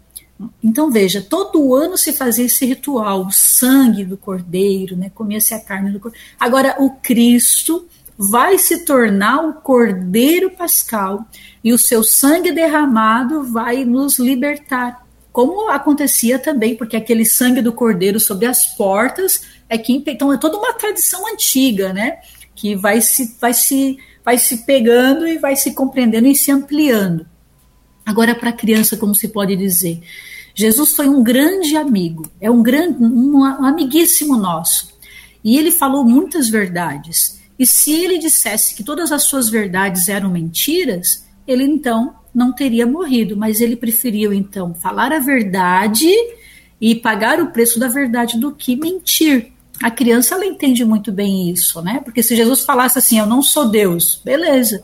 Então 0.64 0.90
veja, 0.90 1.22
todo 1.22 1.76
ano 1.76 1.96
se 1.96 2.12
fazia 2.12 2.46
esse 2.46 2.66
ritual, 2.66 3.28
o 3.28 3.32
sangue 3.32 4.04
do 4.04 4.18
cordeiro, 4.18 4.98
né? 4.98 5.12
Comia-se 5.14 5.54
a 5.54 5.60
carne 5.60 5.92
do 5.92 6.00
cordeiro. 6.00 6.26
Agora 6.40 6.78
o 6.80 6.90
Cristo 6.90 7.88
vai 8.18 8.58
se 8.58 8.86
tornar 8.86 9.46
o 9.46 9.54
cordeiro 9.54 10.52
pascal 10.52 11.26
e 11.64 11.74
o 11.74 11.78
seu 11.78 12.04
sangue 12.04 12.52
derramado 12.52 13.44
vai 13.44 13.84
nos 13.86 14.20
libertar. 14.20 15.06
Como 15.32 15.70
acontecia 15.70 16.38
também, 16.38 16.76
porque 16.76 16.96
aquele 16.96 17.26
sangue 17.26 17.62
do 17.62 17.74
cordeiro 17.74 18.20
sobre 18.20 18.46
as 18.46 18.68
portas 18.76 19.42
é 19.68 19.78
que 19.78 19.92
então 19.94 20.32
é 20.32 20.38
toda 20.38 20.58
uma 20.58 20.74
tradição 20.74 21.28
antiga, 21.28 21.92
né? 21.92 22.20
Que 22.54 22.76
vai 22.76 23.02
se 23.02 23.36
vai 23.42 23.54
se 23.54 23.98
vai 24.24 24.38
se 24.38 24.58
pegando 24.66 25.28
e 25.28 25.40
vai 25.40 25.56
se 25.56 25.74
compreendendo 25.74 26.28
e 26.28 26.36
se 26.36 26.52
ampliando. 26.52 27.26
Agora 28.06 28.36
para 28.36 28.50
a 28.50 28.54
criança, 28.54 28.96
como 28.96 29.16
se 29.16 29.30
pode 29.30 29.56
dizer, 29.56 30.02
Jesus 30.54 30.92
foi 30.92 31.10
um 31.10 31.24
grande 31.24 31.76
amigo, 31.76 32.30
é 32.40 32.52
um 32.52 32.62
grande 32.62 33.04
um 33.04 33.44
amiguíssimo 33.44 34.38
nosso. 34.38 34.94
E 35.44 35.58
ele 35.58 35.72
falou 35.72 36.06
muitas 36.06 36.48
verdades. 36.48 37.43
E 37.58 37.66
se 37.66 37.92
ele 37.92 38.18
dissesse 38.18 38.76
que 38.76 38.84
todas 38.84 39.12
as 39.12 39.24
suas 39.24 39.50
verdades 39.50 40.10
eram 40.10 40.30
mentiras, 40.30 41.26
ele 41.48 41.64
então 41.64 42.16
não 42.34 42.52
teria 42.52 42.88
morrido, 42.88 43.38
mas 43.38 43.62
ele 43.62 43.76
preferiu 43.76 44.34
então 44.34 44.74
falar 44.74 45.12
a 45.12 45.20
verdade 45.20 46.10
e 46.82 46.96
pagar 46.96 47.40
o 47.40 47.52
preço 47.52 47.80
da 47.80 47.88
verdade 47.88 48.38
do 48.40 48.52
que 48.52 48.76
mentir. 48.76 49.52
A 49.82 49.92
criança 49.92 50.36
ela 50.36 50.46
entende 50.46 50.84
muito 50.84 51.12
bem 51.12 51.50
isso, 51.50 51.82
né? 51.82 52.02
Porque 52.04 52.24
se 52.24 52.36
Jesus 52.36 52.64
falasse 52.64 52.98
assim, 52.98 53.20
eu 53.20 53.26
não 53.26 53.42
sou 53.42 53.70
Deus, 53.70 54.22
beleza, 54.24 54.84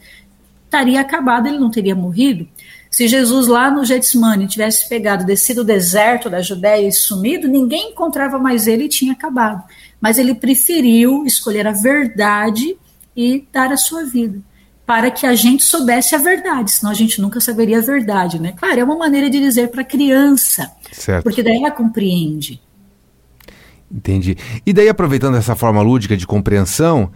estaria 0.65 1.01
acabado, 1.01 1.47
ele 1.47 1.57
não 1.57 1.71
teria 1.71 1.95
morrido. 1.95 2.47
Se 2.89 3.07
Jesus 3.07 3.47
lá 3.47 3.69
no 3.69 3.85
Getsemane 3.85 4.47
tivesse 4.47 4.89
pegado, 4.89 5.25
descido 5.25 5.61
o 5.61 5.65
deserto 5.65 6.29
da 6.29 6.41
Judéia 6.41 6.87
e 6.87 6.91
sumido, 6.91 7.47
ninguém 7.47 7.91
encontrava 7.91 8.39
mais 8.39 8.67
ele 8.67 8.85
e 8.85 8.89
tinha 8.89 9.13
acabado. 9.13 9.63
Mas 9.99 10.17
ele 10.17 10.33
preferiu 10.33 11.25
escolher 11.25 11.67
a 11.67 11.71
verdade 11.71 12.77
e 13.15 13.45
dar 13.51 13.71
a 13.71 13.77
sua 13.77 14.05
vida 14.05 14.41
para 14.89 15.11
que 15.11 15.23
a 15.27 15.35
gente 15.35 15.63
soubesse 15.63 16.15
a 16.15 16.17
verdade, 16.17 16.71
senão 16.71 16.91
a 16.91 16.95
gente 16.95 17.21
nunca 17.21 17.39
saberia 17.39 17.77
a 17.77 17.81
verdade, 17.81 18.41
né? 18.41 18.53
Claro, 18.57 18.79
é 18.79 18.83
uma 18.83 18.97
maneira 18.97 19.29
de 19.29 19.39
dizer 19.39 19.67
para 19.67 19.81
a 19.81 19.85
criança, 19.85 20.71
certo. 20.91 21.23
porque 21.23 21.43
daí 21.43 21.57
ela 21.57 21.69
compreende. 21.69 22.59
Entendi. 23.91 24.35
E 24.65 24.73
daí, 24.73 24.89
aproveitando 24.89 25.37
essa 25.37 25.55
forma 25.55 25.79
lúdica 25.81 26.17
de 26.17 26.25
compreensão, 26.25 27.11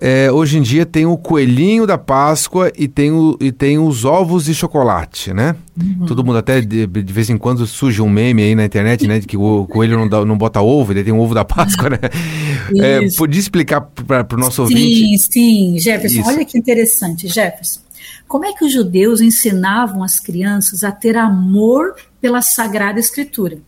é, 0.00 0.30
hoje 0.30 0.58
em 0.58 0.62
dia 0.62 0.84
tem 0.84 1.06
o 1.06 1.16
coelhinho 1.16 1.86
da 1.86 1.96
Páscoa 1.96 2.72
e 2.76 2.88
tem, 2.88 3.12
o, 3.12 3.36
e 3.40 3.52
tem 3.52 3.78
os 3.78 4.04
ovos 4.04 4.46
de 4.46 4.54
chocolate, 4.54 5.32
né? 5.32 5.54
Uhum. 5.80 6.06
Todo 6.06 6.24
mundo 6.24 6.38
até 6.38 6.60
de, 6.60 6.86
de, 6.86 7.12
vez 7.12 7.30
em 7.30 7.38
quando 7.38 7.66
surge 7.66 8.02
um 8.02 8.08
meme 8.08 8.42
aí 8.42 8.54
na 8.54 8.64
internet, 8.64 9.06
né? 9.06 9.20
De 9.20 9.26
que 9.26 9.36
o 9.36 9.66
coelho 9.66 9.96
não, 9.96 10.08
dá, 10.08 10.24
não 10.24 10.36
bota 10.36 10.60
ovo, 10.60 10.92
ele 10.92 11.04
tem 11.04 11.12
um 11.12 11.20
ovo 11.20 11.34
da 11.34 11.44
Páscoa, 11.44 11.90
né? 11.90 11.98
É, 12.80 13.06
podia 13.18 13.38
explicar 13.38 13.82
para 13.82 14.26
o 14.32 14.38
nosso 14.38 14.66
sim, 14.66 14.74
ouvinte? 14.74 15.18
Sim, 15.18 15.18
sim, 15.18 15.78
Jefferson. 15.78 16.20
Isso. 16.20 16.28
Olha 16.30 16.44
que 16.46 16.56
interessante, 16.56 17.28
Jefferson. 17.28 17.80
Como 18.26 18.46
é 18.46 18.54
que 18.54 18.64
os 18.64 18.72
judeus 18.72 19.20
ensinavam 19.20 20.02
as 20.02 20.18
crianças 20.18 20.82
a 20.82 20.90
ter 20.90 21.16
amor 21.16 21.94
pela 22.22 22.40
Sagrada 22.40 22.98
Escritura? 22.98 23.56
O 23.56 23.60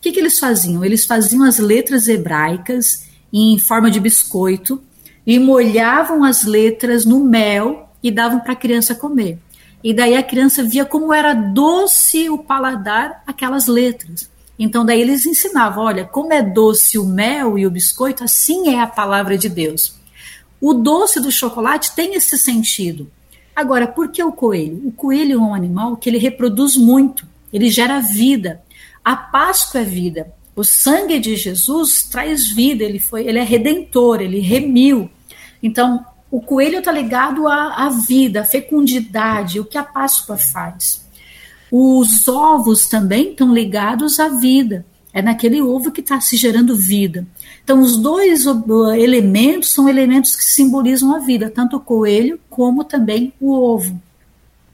que, 0.00 0.12
que 0.12 0.20
eles 0.20 0.38
faziam? 0.38 0.84
Eles 0.84 1.04
faziam 1.04 1.42
as 1.42 1.58
letras 1.58 2.06
hebraicas 2.06 3.04
em 3.32 3.58
forma 3.58 3.90
de 3.90 3.98
biscoito 3.98 4.80
e 5.26 5.38
molhavam 5.38 6.24
as 6.24 6.44
letras 6.44 7.04
no 7.04 7.24
mel 7.24 7.88
e 8.02 8.10
davam 8.10 8.40
para 8.40 8.52
a 8.52 8.56
criança 8.56 8.94
comer. 8.94 9.38
E 9.82 9.92
daí 9.92 10.16
a 10.16 10.22
criança 10.22 10.62
via 10.62 10.84
como 10.84 11.12
era 11.12 11.34
doce 11.34 12.30
o 12.30 12.38
paladar 12.38 13.22
aquelas 13.26 13.66
letras. 13.66 14.30
Então 14.58 14.84
daí 14.84 15.00
eles 15.00 15.26
ensinavam, 15.26 15.84
olha, 15.84 16.04
como 16.04 16.32
é 16.32 16.42
doce 16.42 16.98
o 16.98 17.04
mel 17.04 17.58
e 17.58 17.66
o 17.66 17.70
biscoito, 17.70 18.22
assim 18.22 18.68
é 18.68 18.80
a 18.80 18.86
palavra 18.86 19.36
de 19.36 19.48
Deus. 19.48 19.94
O 20.60 20.72
doce 20.72 21.18
do 21.18 21.32
chocolate 21.32 21.94
tem 21.94 22.14
esse 22.14 22.38
sentido. 22.38 23.10
Agora, 23.54 23.86
por 23.86 24.08
que 24.08 24.22
o 24.22 24.32
coelho? 24.32 24.80
O 24.86 24.92
coelho 24.92 25.34
é 25.34 25.42
um 25.42 25.54
animal 25.54 25.96
que 25.96 26.08
ele 26.08 26.18
reproduz 26.18 26.76
muito, 26.76 27.26
ele 27.52 27.68
gera 27.68 28.00
vida. 28.00 28.62
A 29.04 29.16
Páscoa 29.16 29.80
é 29.80 29.84
vida. 29.84 30.32
O 30.54 30.62
sangue 30.62 31.18
de 31.18 31.34
Jesus 31.36 32.02
traz 32.02 32.48
vida, 32.48 32.84
ele 32.84 32.98
foi, 32.98 33.26
ele 33.26 33.38
é 33.38 33.42
redentor, 33.42 34.20
ele 34.20 34.40
remiu. 34.40 35.10
Então, 35.62 36.04
o 36.30 36.40
coelho 36.40 36.78
está 36.78 36.92
ligado 36.92 37.46
à, 37.46 37.86
à 37.86 37.88
vida, 37.88 38.40
à 38.40 38.44
fecundidade, 38.44 39.60
o 39.60 39.64
que 39.64 39.78
a 39.78 39.82
Páscoa 39.82 40.36
faz. 40.36 41.02
Os 41.70 42.28
ovos 42.28 42.86
também 42.86 43.30
estão 43.30 43.52
ligados 43.52 44.20
à 44.20 44.28
vida. 44.28 44.84
É 45.14 45.20
naquele 45.20 45.60
ovo 45.60 45.90
que 45.90 46.00
está 46.00 46.20
se 46.20 46.36
gerando 46.36 46.74
vida. 46.74 47.26
Então, 47.62 47.80
os 47.80 47.96
dois 47.96 48.44
elementos 48.98 49.70
são 49.70 49.88
elementos 49.88 50.34
que 50.34 50.42
simbolizam 50.42 51.14
a 51.14 51.18
vida, 51.18 51.50
tanto 51.50 51.76
o 51.76 51.80
coelho 51.80 52.40
como 52.48 52.82
também 52.82 53.32
o 53.40 53.52
ovo. 53.52 54.00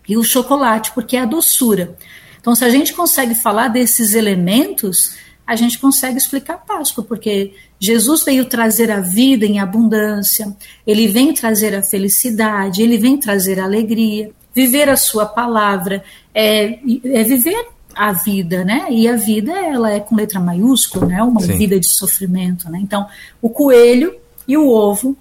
E 0.09 0.17
o 0.17 0.25
chocolate, 0.25 0.93
porque 0.93 1.17
é 1.17 1.21
a 1.21 1.27
doçura. 1.27 1.97
Então, 2.41 2.55
se 2.55 2.65
a 2.65 2.71
gente 2.71 2.95
consegue 2.95 3.35
falar 3.35 3.69
desses 3.69 4.15
elementos, 4.15 5.17
a 5.49 5.57
gente 5.57 5.79
consegue 5.79 6.19
explicar 6.19 6.55
a 6.55 6.59
Páscoa, 6.59 7.03
porque 7.03 7.55
Jesus 7.81 8.23
veio 8.23 8.45
trazer 8.45 8.91
a 8.91 9.01
vida 9.01 9.47
em 9.47 9.59
abundância, 9.59 10.55
ele 10.87 11.09
vem 11.09 11.33
trazer 11.33 11.75
a 11.75 11.83
felicidade, 11.83 12.83
ele 12.83 12.99
vem 12.99 13.17
trazer 13.17 13.59
a 13.59 13.65
alegria. 13.65 14.31
Viver 14.55 14.91
a 14.91 14.97
sua 14.97 15.25
palavra 15.25 16.05
é, 16.35 16.79
é 17.03 17.25
viver 17.25 17.67
a 17.95 18.13
vida, 18.13 18.63
né? 18.63 18.89
E 18.91 19.09
a 19.09 19.17
vida, 19.17 19.53
ela 19.53 19.91
é 19.91 20.01
com 20.01 20.15
letra 20.15 20.39
maiúscula, 20.39 21.07
né? 21.07 21.23
Uma 21.23 21.41
Sim. 21.41 21.57
vida 21.57 21.81
de 21.81 21.89
sofrimento, 21.89 22.71
né? 22.71 22.79
Então, 22.83 23.07
o 23.41 23.49
coelho 23.49 24.15
e 24.47 24.55
o 24.55 24.69
ovo 24.69 25.17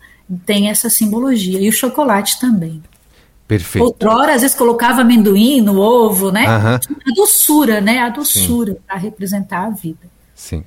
têm 0.45 0.69
essa 0.69 0.89
simbologia, 0.89 1.61
e 1.61 1.69
o 1.69 1.71
chocolate 1.71 2.37
também. 2.37 2.83
Perfeito. 3.47 3.85
Outrora, 3.85 4.33
às 4.33 4.41
vezes, 4.41 4.57
colocava 4.57 5.01
amendoim 5.01 5.61
no 5.61 5.79
ovo, 5.79 6.33
né? 6.33 6.45
Uhum. 6.49 6.75
A 6.75 7.15
doçura, 7.15 7.79
né? 7.79 7.99
A 7.99 8.09
doçura 8.09 8.77
para 8.85 8.97
representar 8.97 9.67
a 9.67 9.69
vida. 9.69 10.16
Sim. 10.37 10.63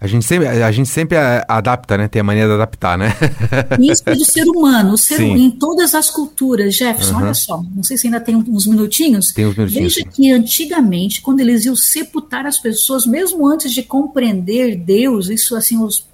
A 0.00 0.06
gente 0.06 0.26
sempre, 0.26 0.46
a 0.46 0.70
gente 0.70 0.88
sempre 0.90 1.16
adapta, 1.48 1.96
né? 1.96 2.08
Tem 2.08 2.20
a 2.20 2.24
mania 2.24 2.44
de 2.46 2.52
adaptar, 2.52 2.98
né? 2.98 3.14
Isso 3.80 4.02
é 4.04 4.14
do 4.14 4.24
ser 4.24 4.44
humano, 4.46 4.92
o 4.92 4.98
ser 4.98 5.18
em 5.22 5.50
todas 5.50 5.94
as 5.94 6.10
culturas. 6.10 6.76
Jefferson, 6.76 7.14
uhum. 7.14 7.22
olha 7.22 7.32
só, 7.32 7.62
não 7.74 7.82
sei 7.82 7.96
se 7.96 8.06
ainda 8.06 8.20
tem 8.20 8.36
uns 8.36 8.66
minutinhos. 8.66 9.32
Tem 9.32 9.46
uns 9.46 9.56
minutinhos. 9.56 9.94
Veja 9.94 10.06
que 10.06 10.30
antigamente, 10.30 11.22
quando 11.22 11.40
eles 11.40 11.64
iam 11.64 11.74
sepultar 11.74 12.44
as 12.44 12.58
pessoas, 12.58 13.06
mesmo 13.06 13.46
antes 13.46 13.72
de 13.72 13.82
compreender 13.82 14.76
Deus, 14.76 15.30
isso 15.30 15.56
assim, 15.56 15.82
os, 15.82 16.06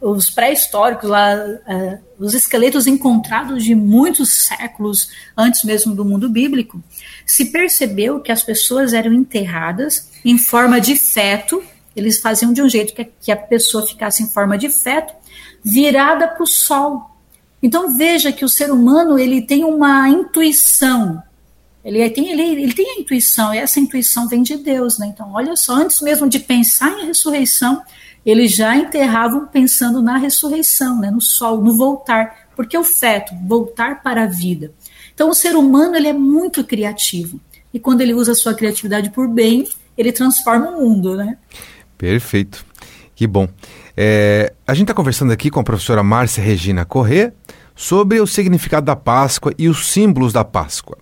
os 0.00 0.28
pré-históricos 0.30 1.08
lá, 1.08 1.36
uh, 1.36 1.98
os 2.18 2.34
esqueletos 2.34 2.88
encontrados 2.88 3.62
de 3.62 3.76
muitos 3.76 4.48
séculos 4.48 5.08
antes 5.36 5.62
mesmo 5.62 5.94
do 5.94 6.04
mundo 6.04 6.28
bíblico, 6.28 6.82
se 7.24 7.44
percebeu 7.44 8.18
que 8.18 8.32
as 8.32 8.42
pessoas 8.42 8.92
eram 8.92 9.12
enterradas 9.12 10.10
em 10.24 10.36
forma 10.36 10.80
de 10.80 10.96
feto 10.96 11.62
eles 12.00 12.18
faziam 12.18 12.52
de 12.52 12.62
um 12.62 12.68
jeito 12.68 12.94
que 12.94 13.02
a, 13.02 13.04
que 13.04 13.32
a 13.32 13.36
pessoa 13.36 13.86
ficasse 13.86 14.22
em 14.22 14.28
forma 14.28 14.56
de 14.56 14.68
feto, 14.68 15.14
virada 15.62 16.28
para 16.28 16.42
o 16.42 16.46
sol. 16.46 17.10
Então 17.62 17.96
veja 17.96 18.32
que 18.32 18.44
o 18.44 18.48
ser 18.48 18.70
humano 18.70 19.18
ele 19.18 19.42
tem 19.42 19.64
uma 19.64 20.08
intuição. 20.08 21.22
Ele 21.84 22.08
tem, 22.10 22.28
ele, 22.30 22.62
ele 22.62 22.72
tem 22.74 22.90
a 22.90 23.00
intuição, 23.00 23.54
e 23.54 23.58
essa 23.58 23.80
intuição 23.80 24.28
vem 24.28 24.42
de 24.42 24.56
Deus. 24.56 24.98
Né? 24.98 25.06
Então, 25.06 25.32
olha 25.32 25.56
só, 25.56 25.74
antes 25.74 26.02
mesmo 26.02 26.28
de 26.28 26.38
pensar 26.38 26.90
em 26.98 27.06
ressurreição, 27.06 27.82
eles 28.26 28.52
já 28.52 28.76
enterravam 28.76 29.46
pensando 29.46 30.02
na 30.02 30.18
ressurreição, 30.18 31.00
né? 31.00 31.10
no 31.10 31.20
sol, 31.20 31.62
no 31.62 31.74
voltar. 31.74 32.48
Porque 32.54 32.76
o 32.76 32.84
feto, 32.84 33.32
voltar 33.46 34.02
para 34.02 34.24
a 34.24 34.26
vida. 34.26 34.72
Então, 35.14 35.30
o 35.30 35.34
ser 35.34 35.56
humano 35.56 35.96
ele 35.96 36.08
é 36.08 36.12
muito 36.12 36.62
criativo. 36.62 37.40
E 37.72 37.78
quando 37.78 38.00
ele 38.00 38.12
usa 38.12 38.32
a 38.32 38.34
sua 38.34 38.54
criatividade 38.54 39.10
por 39.10 39.28
bem, 39.28 39.66
ele 39.96 40.12
transforma 40.12 40.70
o 40.70 40.82
mundo, 40.82 41.16
né? 41.16 41.38
Perfeito. 41.98 42.64
Que 43.14 43.26
bom. 43.26 43.48
É, 43.96 44.52
a 44.64 44.72
gente 44.72 44.84
está 44.84 44.94
conversando 44.94 45.32
aqui 45.32 45.50
com 45.50 45.58
a 45.58 45.64
professora 45.64 46.04
Márcia 46.04 46.42
Regina 46.42 46.84
Corrêa 46.84 47.34
sobre 47.74 48.20
o 48.20 48.26
significado 48.26 48.86
da 48.86 48.94
Páscoa 48.94 49.52
e 49.58 49.68
os 49.68 49.88
símbolos 49.88 50.32
da 50.32 50.44
Páscoa. 50.44 50.96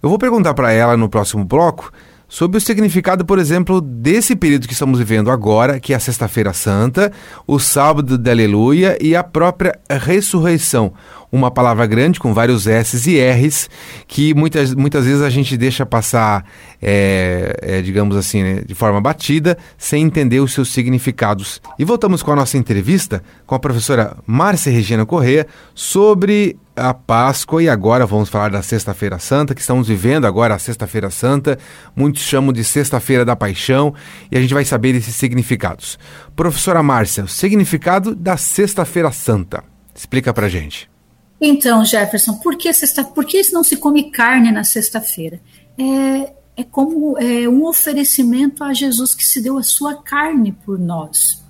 Eu 0.00 0.08
vou 0.08 0.18
perguntar 0.18 0.54
para 0.54 0.70
ela 0.70 0.96
no 0.96 1.08
próximo 1.08 1.44
bloco 1.44 1.92
sobre 2.28 2.58
o 2.58 2.60
significado, 2.60 3.24
por 3.24 3.38
exemplo, 3.38 3.80
desse 3.80 4.34
período 4.34 4.66
que 4.66 4.72
estamos 4.72 4.98
vivendo 4.98 5.30
agora, 5.30 5.78
que 5.80 5.92
é 5.92 5.96
a 5.96 6.00
Sexta-feira 6.00 6.52
Santa, 6.52 7.12
o 7.46 7.58
Sábado 7.58 8.18
da 8.18 8.30
Aleluia 8.30 8.96
e 9.00 9.14
a 9.14 9.22
própria 9.22 9.78
ressurreição. 9.88 10.92
Uma 11.30 11.50
palavra 11.50 11.86
grande 11.86 12.20
com 12.20 12.32
vários 12.32 12.66
S's 12.66 13.06
e 13.06 13.18
R's 13.18 13.68
que 14.06 14.34
muitas, 14.34 14.74
muitas 14.74 15.04
vezes 15.04 15.22
a 15.22 15.30
gente 15.30 15.56
deixa 15.56 15.84
passar, 15.84 16.44
é, 16.80 17.56
é, 17.60 17.82
digamos 17.82 18.16
assim, 18.16 18.42
né, 18.42 18.62
de 18.66 18.74
forma 18.74 19.00
batida, 19.00 19.56
sem 19.76 20.02
entender 20.02 20.40
os 20.40 20.52
seus 20.52 20.72
significados. 20.72 21.60
E 21.78 21.84
voltamos 21.84 22.22
com 22.22 22.32
a 22.32 22.36
nossa 22.36 22.56
entrevista 22.56 23.22
com 23.46 23.54
a 23.54 23.58
professora 23.58 24.16
Márcia 24.26 24.72
Regina 24.72 25.04
Corrêa 25.04 25.46
sobre 25.74 26.56
a 26.76 26.92
Páscoa 26.92 27.62
e 27.62 27.68
agora 27.68 28.04
vamos 28.04 28.28
falar 28.28 28.50
da 28.50 28.60
Sexta-feira 28.60 29.18
Santa, 29.18 29.54
que 29.54 29.60
estamos 29.62 29.88
vivendo 29.88 30.26
agora 30.26 30.54
a 30.54 30.58
Sexta-feira 30.58 31.10
Santa. 31.10 31.58
Muitos 31.94 32.22
chamam 32.22 32.52
de 32.52 32.62
Sexta-feira 32.62 33.24
da 33.24 33.34
Paixão 33.34 33.94
e 34.30 34.36
a 34.36 34.40
gente 34.40 34.52
vai 34.52 34.64
saber 34.64 34.94
esses 34.94 35.16
significados. 35.16 35.98
Professora 36.34 36.82
Márcia, 36.82 37.24
o 37.24 37.28
significado 37.28 38.14
da 38.14 38.36
Sexta-feira 38.36 39.10
Santa. 39.10 39.64
Explica 39.94 40.34
pra 40.34 40.48
gente. 40.48 40.95
Então, 41.40 41.84
Jefferson, 41.84 42.34
por 42.34 42.56
que, 42.56 42.72
sexta, 42.72 43.04
por 43.04 43.24
que 43.24 43.40
não 43.52 43.62
se 43.62 43.76
come 43.76 44.10
carne 44.10 44.50
na 44.50 44.64
sexta-feira? 44.64 45.40
É, 45.78 46.32
é 46.56 46.64
como 46.64 47.18
é, 47.18 47.48
um 47.48 47.66
oferecimento 47.66 48.64
a 48.64 48.72
Jesus 48.72 49.14
que 49.14 49.26
se 49.26 49.42
deu 49.42 49.58
a 49.58 49.62
sua 49.62 49.94
carne 50.02 50.52
por 50.52 50.78
nós. 50.78 51.44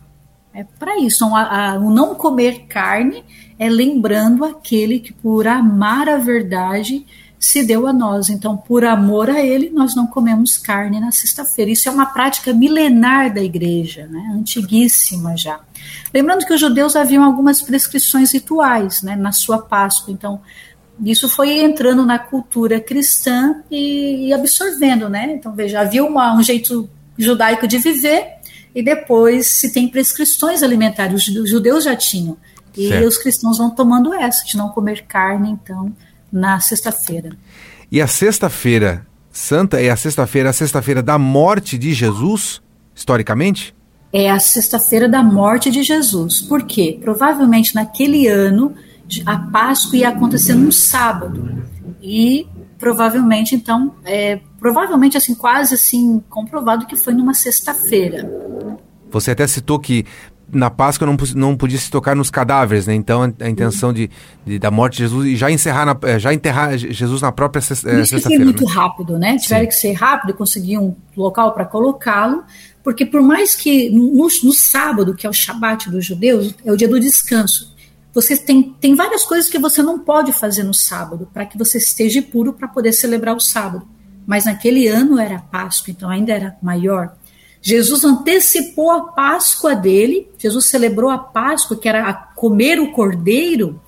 É 0.53 0.65
para 0.65 0.99
isso. 0.99 1.25
A, 1.27 1.75
a, 1.75 1.79
o 1.79 1.91
não 1.91 2.15
comer 2.15 2.67
carne 2.67 3.25
é 3.59 3.69
lembrando 3.69 4.45
aquele 4.45 4.99
que, 4.99 5.13
por 5.13 5.47
amar 5.47 6.09
a 6.09 6.17
verdade, 6.17 7.07
se 7.39 7.63
deu 7.63 7.87
a 7.87 7.93
nós. 7.93 8.29
Então, 8.29 8.57
por 8.57 8.85
amor 8.85 9.31
a 9.31 9.41
ele, 9.41 9.71
nós 9.71 9.95
não 9.95 10.07
comemos 10.07 10.59
carne 10.59 10.99
na 10.99 11.13
sexta-feira. 11.13 11.71
Isso 11.71 11.89
é 11.89 11.93
uma 11.93 12.07
prática 12.07 12.53
milenar 12.53 13.33
da 13.33 13.43
igreja, 13.43 14.07
né? 14.07 14.33
antiguíssima 14.35 15.37
já. 15.37 15.61
Lembrando 16.13 16.45
que 16.47 16.53
os 16.53 16.61
judeus 16.61 16.97
haviam 16.97 17.25
algumas 17.25 17.63
prescrições 17.63 18.33
rituais 18.33 19.03
né, 19.03 19.17
na 19.17 19.33
sua 19.33 19.59
Páscoa. 19.59 20.13
Então, 20.13 20.41
isso 21.05 21.29
foi 21.29 21.59
entrando 21.59 22.05
na 22.07 22.19
cultura 22.19 22.81
cristã 22.81 23.63
e, 23.71 24.29
e 24.29 24.33
absorvendo, 24.33 25.09
né? 25.09 25.35
Então, 25.35 25.55
veja, 25.55 25.81
havia 25.81 26.05
uma, 26.05 26.35
um 26.35 26.43
jeito 26.43 26.89
judaico 27.19 27.67
de 27.67 27.79
viver 27.79 28.37
e 28.75 28.83
depois 28.83 29.47
se 29.47 29.73
tem 29.73 29.89
prescrições 29.89 30.63
alimentares. 30.63 31.29
Os 31.29 31.51
judeus 31.51 31.85
já 31.85 31.95
tinham. 31.95 32.37
E 32.77 32.89
certo. 32.89 33.07
os 33.07 33.17
cristãos 33.17 33.59
vão 33.59 33.71
tomando 33.71 34.13
essa, 34.13 34.45
de 34.45 34.57
não 34.57 34.69
comer 34.69 35.05
carne, 35.07 35.51
então, 35.51 35.95
na 36.31 36.61
sexta-feira. 36.61 37.31
E 37.91 38.03
a 38.03 38.07
sexta-feira 38.07 39.07
santa 39.33 39.81
é 39.81 39.91
a 39.91 39.97
sexta-feira, 39.97 40.51
a 40.51 40.53
sexta-feira 40.53 41.03
da 41.03 41.19
morte 41.19 41.79
de 41.79 41.93
Jesus, 41.93 42.61
historicamente? 42.95 43.75
É 44.13 44.31
a 44.31 44.39
sexta-feira 44.39 45.09
da 45.09 45.23
morte 45.23 45.71
de 45.71 45.83
Jesus. 45.83 46.41
Por 46.41 46.63
quê? 46.63 46.99
Provavelmente 47.03 47.75
naquele 47.75 48.29
ano 48.29 48.75
a 49.25 49.39
Páscoa 49.39 49.97
ia 49.97 50.09
acontecer 50.09 50.55
num 50.55 50.73
sábado. 50.73 51.63
E 52.03 52.47
provavelmente, 52.79 53.55
então, 53.55 53.95
é, 54.05 54.41
provavelmente 54.59 55.17
assim, 55.17 55.35
quase 55.35 55.75
assim, 55.75 56.23
comprovado 56.29 56.87
que 56.87 56.97
foi 56.97 57.15
numa 57.15 57.35
sexta-feira. 57.35 58.31
Você 59.11 59.31
até 59.31 59.47
citou 59.47 59.79
que 59.79 60.05
na 60.53 60.71
Páscoa 60.71 61.07
não, 61.07 61.17
não 61.35 61.57
podia 61.57 61.79
se 61.79 61.91
tocar 61.91 62.15
nos 62.15 62.31
cadáveres, 62.31 62.87
né? 62.87 62.95
Então 62.95 63.23
a, 63.41 63.49
intenção 63.49 63.93
de, 63.93 64.09
de, 64.45 64.59
da 64.59 64.71
morte 64.71 64.99
de 64.99 65.03
Jesus 65.03 65.27
e 65.27 65.37
já 65.37 65.51
encerrar 65.51 65.85
na, 65.85 65.97
eh, 66.03 66.19
já 66.19 66.33
enterrar 66.33 66.77
Jesus 66.79 67.21
na 67.21 67.33
própria 67.33 67.59
eh, 67.61 67.63
sexta-feira. 67.63 68.45
muito 68.45 68.65
né? 68.65 68.73
rápido, 68.73 69.19
né? 69.19 69.37
Tiveram 69.39 69.65
Sim. 69.65 69.69
que 69.69 69.75
ser 69.75 69.93
rápido, 69.95 70.35
conseguir 70.35 70.79
um 70.79 70.95
local 71.17 71.53
para 71.53 71.65
colocá-lo, 71.65 72.45
porque 72.87 73.05
por 73.05 73.21
mais 73.21 73.57
que 73.57 73.91
no, 73.91 74.13
no, 74.15 74.53
sábado, 74.53 75.13
que 75.13 75.27
é 75.27 75.29
o 75.29 75.33
Shabat 75.33 75.91
dos 75.91 76.07
judeus, 76.07 76.55
é 76.65 76.71
o 76.71 76.77
dia 76.77 76.87
do 76.87 77.01
descanso. 77.01 77.75
Você 78.15 78.37
tem, 78.37 78.63
tem 78.63 78.95
várias 78.95 79.25
coisas 79.25 79.51
que 79.51 79.59
você 79.59 79.83
não 79.83 79.99
pode 79.99 80.33
fazer 80.33 80.63
no 80.63 80.73
sábado 80.73 81.29
para 81.35 81.45
que 81.45 81.59
você 81.59 81.79
esteja 81.79 82.23
puro 82.23 82.53
para 82.53 82.69
poder 82.69 82.93
celebrar 82.93 83.35
o 83.35 83.41
sábado. 83.41 83.89
Mas 84.25 84.45
naquele 84.45 84.87
ano 84.87 85.19
era 85.19 85.41
Páscoa, 85.41 85.91
então 85.91 86.09
ainda 86.09 86.33
era 86.33 86.57
maior. 86.63 87.17
Jesus 87.61 88.05
antecipou 88.05 88.93
a 88.93 89.09
Páscoa 89.09 89.75
dele, 89.75 90.29
Jesus 90.39 90.67
celebrou 90.67 91.11
a 91.11 91.19
Páscoa, 91.19 91.77
que 91.77 91.89
era 91.89 92.15
comer 92.37 92.79
o 92.79 92.93
cordeiro, 92.93 93.83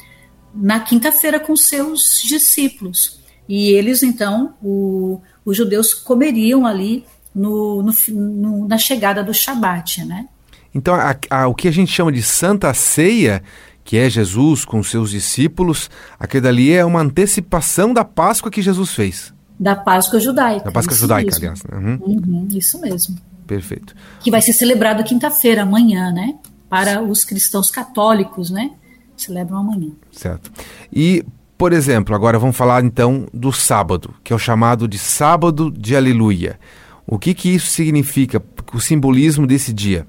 na 0.53 0.81
quinta-feira 0.81 1.39
com 1.39 1.55
seus 1.55 2.21
discípulos. 2.21 3.21
E 3.49 3.71
eles, 3.71 4.03
então, 4.03 4.57
o, 4.61 5.21
os 5.45 5.57
judeus 5.57 5.95
comeriam 5.95 6.67
ali 6.67 7.05
no, 7.39 7.83
no, 7.83 7.93
no, 8.09 8.69
na 8.69 8.79
chegada 8.79 9.23
do 9.23 9.33
Shabat, 9.33 10.05
né? 10.05 10.27
Então, 10.75 10.95
a, 10.95 11.17
a, 11.31 11.49
o 11.49 11.55
que 11.55 11.69
a 11.69 11.71
gente 11.71 11.91
chama 11.93 12.13
de 12.13 12.23
Santa 12.23 12.73
Ceia, 12.75 13.43
que 13.83 13.97
é 13.97 14.09
Jesus 14.11 14.65
com 14.65 14.83
seus 14.83 15.11
discípulos, 15.11 15.91
aquilo 16.21 16.43
dali 16.43 16.73
é 16.73 16.85
uma 16.85 17.01
antecipação 17.01 17.95
da 17.95 18.05
Páscoa 18.05 18.51
que 18.51 18.61
Jesus 18.61 18.93
fez. 18.93 19.33
Da 19.59 19.75
Páscoa 19.75 20.21
judaica. 20.21 20.67
Da 20.67 20.73
Páscoa 20.73 20.97
judaica, 20.97 21.31
mesmo. 21.41 21.47
aliás. 21.47 21.63
Uhum. 21.73 21.99
Uhum, 22.03 22.49
isso 22.53 22.81
mesmo. 22.81 23.17
Perfeito. 23.47 23.95
Que 24.21 24.31
vai 24.31 24.43
ser 24.43 24.53
celebrado 24.53 25.03
quinta-feira, 25.03 25.63
amanhã, 25.63 26.13
né? 26.13 26.35
Para 26.69 27.03
os 27.03 27.25
cristãos 27.25 27.71
católicos, 27.71 28.51
né? 28.51 28.71
Celebram 29.17 29.59
amanhã. 29.59 29.91
Certo. 30.13 30.53
E, 30.93 31.25
por 31.57 31.73
exemplo, 31.73 32.15
agora 32.15 32.39
vamos 32.39 32.57
falar 32.57 32.85
então 32.85 33.27
do 33.33 33.51
sábado, 33.53 34.15
que 34.23 34.33
é 34.33 34.37
o 34.37 34.39
chamado 34.39 34.87
de 34.87 34.99
sábado 34.99 35.73
de 35.73 35.97
aleluia. 35.97 36.61
O 37.09 37.19
que 37.19 37.33
que 37.33 37.49
isso 37.49 37.69
significa, 37.69 38.43
o 38.73 38.81
simbolismo 38.81 39.47
desse 39.47 39.73
dia? 39.73 40.07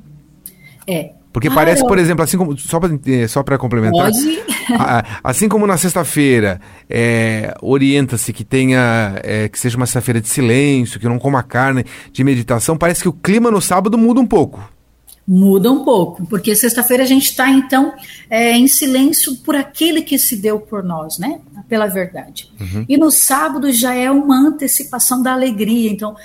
É, 0.86 1.14
porque 1.32 1.48
ah, 1.48 1.52
parece, 1.54 1.86
por 1.86 1.98
exemplo, 1.98 2.24
assim 2.24 2.38
como. 2.38 2.58
Só 2.58 2.80
para 2.80 3.00
eh, 3.06 3.28
só 3.28 3.44
complementar. 3.58 4.12
Pode. 4.12 4.44
assim 5.24 5.48
como 5.48 5.66
na 5.68 5.78
sexta-feira 5.78 6.60
é, 6.90 7.54
orienta-se 7.62 8.34
que 8.34 8.44
tenha. 8.44 9.20
É, 9.24 9.48
que 9.48 9.60
seja 9.60 9.78
uma 9.78 9.86
sexta-feira 9.86 10.20
de 10.20 10.28
silêncio, 10.28 11.00
que 11.00 11.08
não 11.08 11.20
coma 11.20 11.44
carne, 11.44 11.86
de 12.12 12.24
meditação, 12.24 12.78
parece 12.78 13.04
que 13.04 13.10
o 13.10 13.14
clima 13.14 13.52
no 13.52 13.62
sábado 13.62 13.98
muda 13.98 14.20
um 14.20 14.26
pouco. 14.26 14.70
Muda 15.28 15.72
um 15.72 15.84
pouco, 15.84 16.26
porque 16.26 16.56
sexta-feira 16.56 17.04
a 17.04 17.06
gente 17.06 17.26
está, 17.26 17.48
então, 17.52 17.94
é, 18.32 18.58
em 18.58 18.68
silêncio 18.68 19.36
por 19.38 19.56
aquele 19.56 20.02
que 20.02 20.18
se 20.18 20.36
deu 20.36 20.60
por 20.60 20.84
nós, 20.84 21.20
né? 21.20 21.40
Pela 21.68 21.86
verdade. 21.86 22.52
Uhum. 22.60 22.84
E 22.90 22.98
no 22.98 23.12
sábado 23.12 23.72
já 23.72 23.94
é 23.94 24.10
uma 24.10 24.40
antecipação 24.40 25.22
da 25.22 25.34
alegria. 25.34 25.92
Então, 25.92 26.16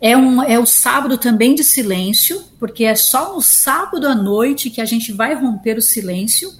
é, 0.00 0.16
um, 0.16 0.42
é 0.42 0.58
o 0.58 0.66
sábado 0.66 1.16
também 1.16 1.54
de 1.54 1.64
silêncio, 1.64 2.42
porque 2.58 2.84
é 2.84 2.94
só 2.94 3.34
no 3.34 3.40
sábado 3.40 4.06
à 4.06 4.14
noite 4.14 4.70
que 4.70 4.80
a 4.80 4.84
gente 4.84 5.12
vai 5.12 5.34
romper 5.34 5.78
o 5.78 5.82
silêncio. 5.82 6.50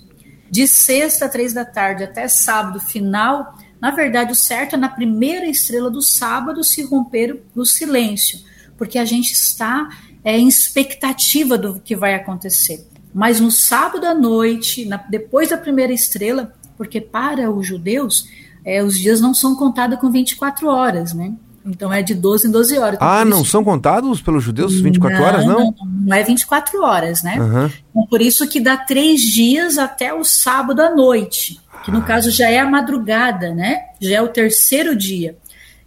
De 0.50 0.66
sexta, 0.66 1.28
três 1.28 1.52
da 1.52 1.64
tarde, 1.64 2.04
até 2.04 2.28
sábado 2.28 2.80
final. 2.80 3.58
Na 3.80 3.90
verdade, 3.90 4.32
o 4.32 4.36
certo 4.36 4.74
é 4.74 4.78
na 4.78 4.88
primeira 4.88 5.46
estrela 5.46 5.90
do 5.90 6.00
sábado 6.00 6.64
se 6.64 6.82
romper 6.82 7.42
o 7.54 7.64
silêncio, 7.64 8.38
porque 8.78 8.98
a 8.98 9.04
gente 9.04 9.32
está 9.32 9.88
é, 10.24 10.38
em 10.38 10.48
expectativa 10.48 11.58
do 11.58 11.80
que 11.80 11.94
vai 11.94 12.14
acontecer. 12.14 12.86
Mas 13.12 13.40
no 13.40 13.50
sábado 13.50 14.06
à 14.06 14.14
noite, 14.14 14.84
na, 14.86 14.96
depois 14.96 15.50
da 15.50 15.58
primeira 15.58 15.92
estrela, 15.92 16.54
porque 16.76 17.00
para 17.00 17.50
os 17.50 17.66
judeus, 17.66 18.28
é, 18.64 18.82
os 18.82 18.98
dias 18.98 19.20
não 19.20 19.34
são 19.34 19.54
contados 19.56 19.98
com 19.98 20.10
24 20.10 20.68
horas, 20.68 21.12
né? 21.12 21.34
Então 21.66 21.92
é 21.92 22.00
de 22.02 22.14
12 22.14 22.46
em 22.46 22.50
12 22.50 22.78
horas. 22.78 22.94
Então, 22.94 23.08
ah, 23.08 23.24
não 23.24 23.42
isso... 23.42 23.50
são 23.50 23.64
contados 23.64 24.22
pelos 24.22 24.44
judeus 24.44 24.74
24 24.74 25.18
não, 25.18 25.26
horas, 25.26 25.44
não? 25.44 25.58
não? 25.58 25.74
Não, 26.06 26.16
é 26.16 26.22
24 26.22 26.80
horas, 26.82 27.22
né? 27.22 27.36
Uhum. 27.40 27.70
Então, 27.90 28.06
por 28.06 28.22
isso 28.22 28.48
que 28.48 28.60
dá 28.60 28.76
três 28.76 29.20
dias 29.20 29.76
até 29.76 30.14
o 30.14 30.22
sábado 30.22 30.80
à 30.80 30.94
noite, 30.94 31.60
que 31.84 31.90
no 31.90 31.98
ah. 31.98 32.04
caso 32.04 32.30
já 32.30 32.48
é 32.48 32.58
a 32.58 32.70
madrugada, 32.70 33.52
né? 33.52 33.86
Já 34.00 34.16
é 34.16 34.22
o 34.22 34.28
terceiro 34.28 34.94
dia. 34.94 35.36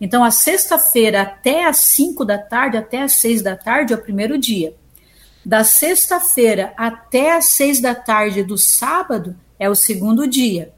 Então, 0.01 0.23
a 0.23 0.31
sexta-feira 0.31 1.21
até 1.21 1.65
as 1.65 1.77
5 1.77 2.25
da 2.25 2.37
tarde, 2.37 2.77
até 2.77 3.01
as 3.01 3.13
6 3.13 3.41
da 3.41 3.55
tarde 3.55 3.93
é 3.93 3.95
o 3.95 4.01
primeiro 4.01 4.37
dia. 4.37 4.73
Da 5.45 5.63
sexta-feira 5.63 6.73
até 6.77 7.35
as 7.37 7.49
6 7.49 7.81
da 7.81 7.95
tarde 7.95 8.43
do 8.43 8.57
sábado 8.57 9.35
é 9.57 9.69
o 9.69 9.75
segundo 9.75 10.27
dia. 10.27 10.73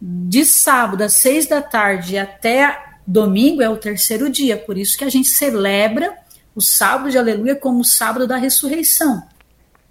De 0.00 0.44
sábado 0.44 1.02
às 1.02 1.14
6 1.14 1.46
da 1.46 1.62
tarde 1.62 2.18
até 2.18 2.85
Domingo 3.06 3.62
é 3.62 3.68
o 3.68 3.76
terceiro 3.76 4.28
dia, 4.28 4.56
por 4.56 4.76
isso 4.76 4.98
que 4.98 5.04
a 5.04 5.08
gente 5.08 5.28
celebra 5.28 6.12
o 6.54 6.60
sábado 6.60 7.10
de 7.10 7.18
aleluia 7.18 7.54
como 7.54 7.80
o 7.80 7.84
sábado 7.84 8.26
da 8.26 8.36
ressurreição, 8.36 9.22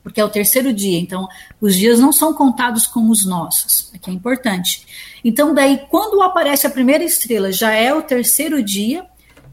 porque 0.04 0.20
é 0.20 0.26
o 0.26 0.30
terceiro 0.30 0.74
dia. 0.74 1.00
Então, 1.00 1.28
os 1.62 1.76
dias 1.76 2.00
não 2.00 2.12
são 2.12 2.34
contados 2.34 2.86
como 2.88 3.12
os 3.12 3.26
nossos, 3.26 3.92
que 4.02 4.10
é 4.10 4.14
importante. 4.14 4.86
Então, 5.24 5.54
daí, 5.54 5.82
quando 5.90 6.22
aparece 6.22 6.68
a 6.68 6.70
primeira 6.70 7.04
estrela, 7.04 7.52
já 7.52 7.72
é 7.72 7.94
o 7.94 8.02
terceiro 8.02 8.62
dia, 8.62 9.06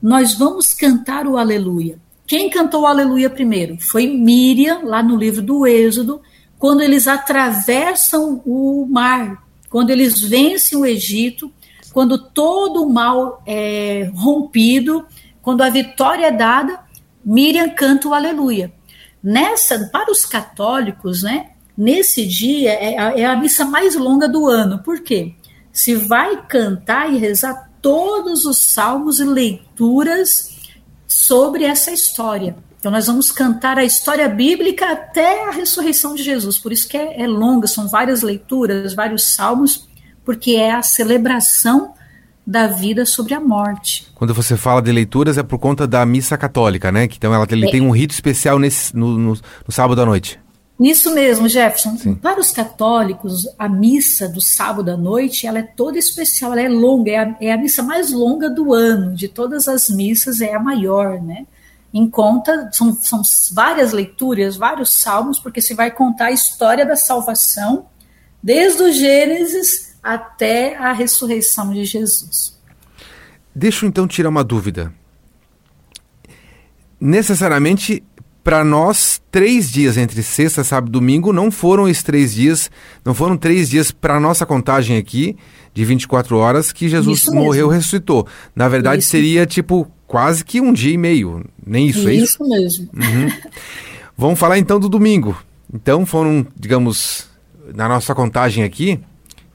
nós 0.02 0.34
vamos 0.34 0.74
cantar 0.74 1.26
o 1.26 1.36
aleluia. 1.36 1.98
Quem 2.26 2.50
cantou 2.50 2.82
o 2.82 2.86
aleluia 2.86 3.30
primeiro? 3.30 3.76
Foi 3.78 4.06
Miriam, 4.06 4.80
lá 4.84 5.02
no 5.02 5.16
livro 5.16 5.42
do 5.42 5.66
Êxodo, 5.66 6.20
quando 6.58 6.80
eles 6.80 7.06
atravessam 7.06 8.42
o 8.44 8.86
mar, 8.90 9.46
quando 9.68 9.90
eles 9.90 10.20
vencem 10.20 10.78
o 10.78 10.86
Egito 10.86 11.52
quando 11.92 12.18
todo 12.18 12.82
o 12.82 12.92
mal 12.92 13.42
é 13.46 14.10
rompido, 14.14 15.06
quando 15.40 15.62
a 15.62 15.70
vitória 15.70 16.26
é 16.26 16.32
dada, 16.32 16.80
Miriam 17.24 17.68
canta 17.70 18.08
o 18.08 18.14
aleluia. 18.14 18.72
Nessa, 19.22 19.88
para 19.92 20.10
os 20.10 20.24
católicos, 20.24 21.22
né, 21.22 21.50
nesse 21.76 22.26
dia 22.26 22.72
é 22.72 22.98
a, 22.98 23.18
é 23.18 23.24
a 23.24 23.36
missa 23.36 23.64
mais 23.64 23.94
longa 23.94 24.28
do 24.28 24.48
ano. 24.48 24.78
Por 24.78 25.00
quê? 25.00 25.34
se 25.72 25.94
vai 25.94 26.44
cantar 26.46 27.12
e 27.12 27.16
rezar 27.16 27.70
todos 27.80 28.44
os 28.44 28.58
salmos 28.58 29.18
e 29.18 29.24
leituras 29.24 30.50
sobre 31.08 31.64
essa 31.64 31.90
história. 31.90 32.54
Então, 32.78 32.92
nós 32.92 33.06
vamos 33.06 33.30
cantar 33.30 33.78
a 33.78 33.84
história 33.84 34.28
bíblica 34.28 34.92
até 34.92 35.48
a 35.48 35.50
ressurreição 35.50 36.14
de 36.14 36.22
Jesus. 36.22 36.58
Por 36.58 36.72
isso 36.72 36.88
que 36.88 36.96
é, 36.96 37.22
é 37.22 37.26
longa, 37.26 37.66
são 37.66 37.88
várias 37.88 38.22
leituras, 38.22 38.92
vários 38.92 39.34
salmos, 39.34 39.88
porque 40.24 40.52
é 40.52 40.72
a 40.72 40.82
celebração 40.82 41.94
da 42.46 42.66
vida 42.66 43.06
sobre 43.06 43.34
a 43.34 43.40
morte. 43.40 44.08
Quando 44.14 44.34
você 44.34 44.56
fala 44.56 44.82
de 44.82 44.90
leituras, 44.90 45.38
é 45.38 45.42
por 45.42 45.58
conta 45.58 45.86
da 45.86 46.04
missa 46.04 46.36
católica, 46.36 46.90
né? 46.90 47.04
Então, 47.04 47.32
ela 47.32 47.46
ele 47.50 47.66
é. 47.66 47.70
tem 47.70 47.80
um 47.80 47.90
rito 47.90 48.12
especial 48.12 48.58
nesse, 48.58 48.96
no, 48.96 49.16
no, 49.16 49.32
no 49.32 49.72
sábado 49.72 50.00
à 50.02 50.06
noite. 50.06 50.40
Isso 50.80 51.14
mesmo, 51.14 51.48
Jefferson. 51.48 51.96
Sim. 51.96 52.14
Para 52.16 52.40
os 52.40 52.50
católicos, 52.50 53.46
a 53.56 53.68
missa 53.68 54.28
do 54.28 54.40
sábado 54.40 54.90
à 54.90 54.96
noite 54.96 55.46
ela 55.46 55.60
é 55.60 55.62
toda 55.62 55.96
especial, 55.98 56.52
ela 56.52 56.62
é 56.62 56.68
longa, 56.68 57.10
é 57.10 57.18
a, 57.18 57.36
é 57.40 57.52
a 57.52 57.56
missa 57.56 57.82
mais 57.82 58.10
longa 58.10 58.50
do 58.50 58.72
ano, 58.72 59.14
de 59.14 59.28
todas 59.28 59.68
as 59.68 59.88
missas 59.88 60.40
é 60.40 60.54
a 60.54 60.58
maior, 60.58 61.20
né? 61.22 61.46
Em 61.94 62.08
conta, 62.08 62.70
são, 62.72 62.94
são 63.00 63.22
várias 63.52 63.92
leituras, 63.92 64.56
vários 64.56 64.94
salmos, 64.94 65.38
porque 65.38 65.60
se 65.60 65.74
vai 65.74 65.90
contar 65.90 66.26
a 66.26 66.32
história 66.32 66.86
da 66.86 66.96
salvação, 66.96 67.86
desde 68.42 68.82
o 68.82 68.90
Gênesis 68.90 69.91
até 70.02 70.76
a 70.76 70.92
ressurreição 70.92 71.72
de 71.72 71.84
Jesus. 71.84 72.58
Deixa 73.54 73.84
eu 73.84 73.88
então 73.88 74.06
tirar 74.06 74.28
uma 74.28 74.42
dúvida. 74.42 74.92
Necessariamente 77.00 78.02
para 78.42 78.64
nós, 78.64 79.22
três 79.30 79.70
dias 79.70 79.96
entre 79.96 80.20
sexta, 80.22 80.64
sábado 80.64 80.88
e 80.88 80.92
domingo 80.92 81.32
não 81.32 81.50
foram 81.50 81.88
esses 81.88 82.02
três 82.02 82.34
dias, 82.34 82.70
não 83.04 83.14
foram 83.14 83.36
três 83.36 83.70
dias 83.70 83.92
para 83.92 84.18
nossa 84.18 84.44
contagem 84.44 84.96
aqui, 84.96 85.36
de 85.72 85.84
24 85.84 86.36
horas, 86.36 86.72
que 86.72 86.88
Jesus 86.88 87.26
morreu 87.26 87.70
e 87.70 87.76
ressuscitou. 87.76 88.26
Na 88.54 88.68
verdade, 88.68 89.02
isso. 89.02 89.10
seria 89.10 89.46
tipo 89.46 89.88
quase 90.06 90.44
que 90.44 90.60
um 90.60 90.72
dia 90.72 90.92
e 90.92 90.98
meio. 90.98 91.44
Nem 91.64 91.86
isso, 91.86 92.08
é 92.08 92.14
isso? 92.14 92.24
Isso 92.24 92.48
mesmo. 92.48 92.88
Uhum. 92.92 93.32
Vamos 94.18 94.38
falar 94.38 94.58
então 94.58 94.78
do 94.78 94.88
domingo. 94.88 95.36
Então 95.72 96.04
foram, 96.04 96.46
digamos, 96.56 97.28
na 97.74 97.88
nossa 97.88 98.14
contagem 98.14 98.64
aqui, 98.64 99.00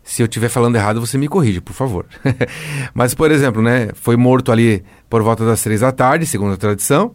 se 0.07 0.21
eu 0.21 0.25
estiver 0.25 0.47
falando 0.47 0.77
errado, 0.77 1.01
você 1.01 1.17
me 1.17 1.27
corrige, 1.27 1.59
por 1.59 1.73
favor. 1.73 2.05
Mas, 2.95 3.13
por 3.13 3.29
exemplo, 3.29 3.61
né, 3.61 3.89
foi 3.93 4.15
morto 4.15 4.53
ali 4.53 4.81
por 5.09 5.21
volta 5.21 5.45
das 5.45 5.61
três 5.61 5.81
da 5.81 5.91
tarde, 5.91 6.25
segundo 6.25 6.53
a 6.53 6.57
tradição. 6.57 7.13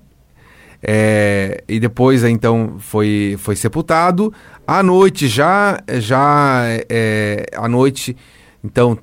É, 0.82 1.64
e 1.66 1.80
depois, 1.80 2.22
então, 2.22 2.76
foi, 2.78 3.36
foi 3.38 3.56
sepultado. 3.56 4.30
À 4.66 4.82
noite, 4.82 5.26
já, 5.26 5.82
já 6.00 6.64
é, 6.90 7.46
à 7.56 7.66
noite, 7.66 8.14
então, 8.62 8.98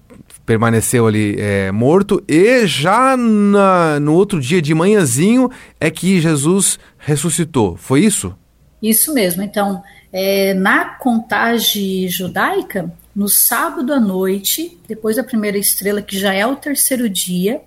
permaneceu 0.46 1.08
ali 1.08 1.36
é, 1.40 1.72
morto. 1.72 2.24
E 2.28 2.68
já 2.68 3.18
na, 3.18 4.00
no 4.00 4.14
outro 4.14 4.40
dia 4.40 4.62
de 4.62 4.72
manhãzinho 4.76 5.50
é 5.80 5.90
que 5.90 6.22
Jesus 6.22 6.78
ressuscitou. 7.00 7.76
Foi 7.76 8.02
isso? 8.02 8.38
Isso 8.84 9.16
mesmo. 9.16 9.42
Então, 9.42 9.82
é, 10.14 10.54
na 10.54 10.86
contagem 10.86 12.08
judaica, 12.08 12.92
no 13.20 13.28
sábado 13.28 13.94
à 13.94 14.00
noite, 14.00 14.80
depois 14.88 15.18
da 15.18 15.24
primeira 15.24 15.58
estrela, 15.58 16.02
que 16.02 16.18
já 16.18 16.34
é 16.34 16.48
o 16.48 16.56
terceiro 16.56 17.10
dia, 17.10 17.62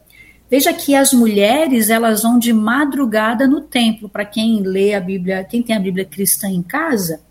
Veja 0.52 0.70
que 0.70 0.94
as 0.94 1.14
mulheres 1.14 1.88
elas 1.88 2.24
vão 2.24 2.38
de 2.38 2.52
madrugada 2.52 3.48
no 3.48 3.62
templo. 3.62 4.06
Para 4.06 4.26
quem 4.26 4.60
lê 4.60 4.92
a 4.92 5.00
Bíblia, 5.00 5.42
quem 5.44 5.62
tem 5.62 5.74
a 5.74 5.80
Bíblia 5.80 6.04
cristã 6.04 6.46
em 6.46 6.62
casa, 6.62 7.22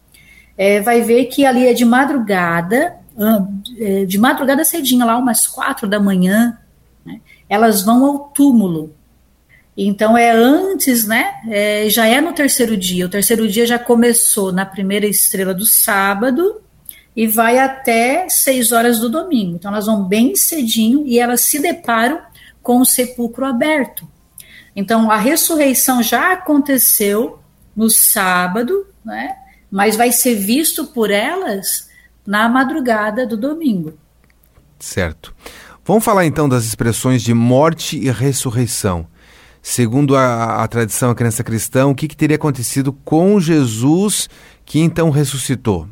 é, 0.58 0.82
vai 0.82 1.04
ver 1.04 1.26
que 1.26 1.46
ali 1.46 1.68
é 1.68 1.74
de 1.76 1.86
madrugada, 1.86 2.96
é, 3.78 4.06
de 4.06 4.18
madrugada 4.18 4.64
cedinho, 4.64 5.06
lá 5.06 5.16
umas 5.20 5.46
quatro 5.48 5.88
da 5.88 6.00
manhã, 6.00 6.58
né, 7.06 7.22
elas 7.48 7.84
vão 7.84 8.04
ao 8.04 8.20
túmulo. 8.30 8.96
Então 9.78 10.18
é 10.18 10.32
antes, 10.32 11.06
né? 11.06 11.32
É, 11.48 11.88
já 11.92 12.08
é 12.08 12.20
no 12.20 12.34
terceiro 12.34 12.76
dia. 12.76 13.06
O 13.06 13.10
terceiro 13.10 13.48
dia 13.48 13.68
já 13.68 13.78
começou 13.78 14.52
na 14.52 14.66
primeira 14.66 15.06
estrela 15.06 15.54
do 15.54 15.68
sábado 15.68 16.60
e 17.15 17.28
vai 17.28 17.60
até 17.60 18.28
seis 18.30 18.71
horas 18.71 19.00
do 19.00 19.10
domingo. 19.10 19.56
Então 19.56 19.71
elas 19.71 19.86
vão 19.86 20.04
bem 20.04 20.36
cedinho 20.36 21.06
e 21.06 21.19
elas 21.19 21.41
se 21.41 21.60
deparam 21.60 22.19
com 22.62 22.80
o 22.80 22.86
sepulcro 22.86 23.45
aberto. 23.45 24.08
Então, 24.76 25.12
a 25.12 25.17
ressurreição 25.17 26.02
já 26.02 26.32
aconteceu 26.32 27.39
no 27.76 27.89
sábado, 27.89 28.86
né? 29.04 29.36
mas 29.69 29.95
vai 29.95 30.12
ser 30.12 30.36
visto 30.36 30.86
por 30.88 31.12
elas 31.12 31.89
na 32.26 32.47
madrugada 32.47 33.26
do 33.26 33.36
domingo. 33.36 33.93
Certo. 34.80 35.34
Vamos 35.84 36.04
falar 36.04 36.26
então 36.26 36.47
das 36.47 36.63
expressões 36.65 37.21
de 37.21 37.34
morte 37.34 37.97
e 37.97 38.10
ressurreição. 38.10 39.08
Segundo 39.62 40.15
a, 40.15 40.63
a 40.63 40.67
tradição, 40.67 41.12
a 41.12 41.15
crença 41.15 41.43
cristã, 41.43 41.88
o 41.88 41.95
que, 41.95 42.08
que 42.08 42.15
teria 42.15 42.36
acontecido 42.36 42.93
com 42.93 43.39
Jesus 43.39 44.30
que 44.65 44.80
então 44.80 45.10
ressuscitou? 45.10 45.88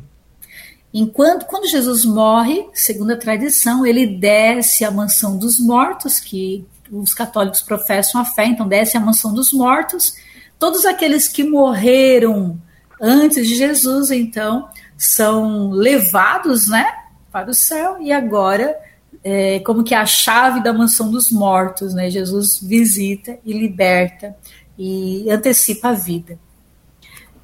Enquanto 0.92 1.46
quando 1.46 1.68
Jesus 1.68 2.04
morre, 2.04 2.66
segundo 2.74 3.12
a 3.12 3.16
tradição, 3.16 3.86
ele 3.86 4.06
desce 4.06 4.84
à 4.84 4.90
mansão 4.90 5.36
dos 5.36 5.58
mortos, 5.58 6.18
que 6.18 6.66
os 6.90 7.14
católicos 7.14 7.62
professam 7.62 8.20
a 8.20 8.24
fé, 8.24 8.46
então 8.46 8.66
desce 8.66 8.96
à 8.96 9.00
mansão 9.00 9.32
dos 9.32 9.52
mortos. 9.52 10.14
Todos 10.58 10.84
aqueles 10.84 11.28
que 11.28 11.44
morreram 11.44 12.60
antes 13.00 13.46
de 13.46 13.54
Jesus, 13.54 14.10
então, 14.10 14.68
são 14.98 15.70
levados, 15.70 16.66
né, 16.68 16.86
para 17.30 17.50
o 17.50 17.54
céu 17.54 17.98
e 18.00 18.10
agora 18.12 18.76
é, 19.22 19.60
como 19.60 19.84
que 19.84 19.94
a 19.94 20.06
chave 20.06 20.62
da 20.62 20.72
mansão 20.72 21.10
dos 21.10 21.30
mortos, 21.30 21.94
né? 21.94 22.10
Jesus 22.10 22.58
visita 22.60 23.38
e 23.44 23.52
liberta 23.52 24.36
e 24.78 25.30
antecipa 25.30 25.90
a 25.90 25.92
vida. 25.92 26.38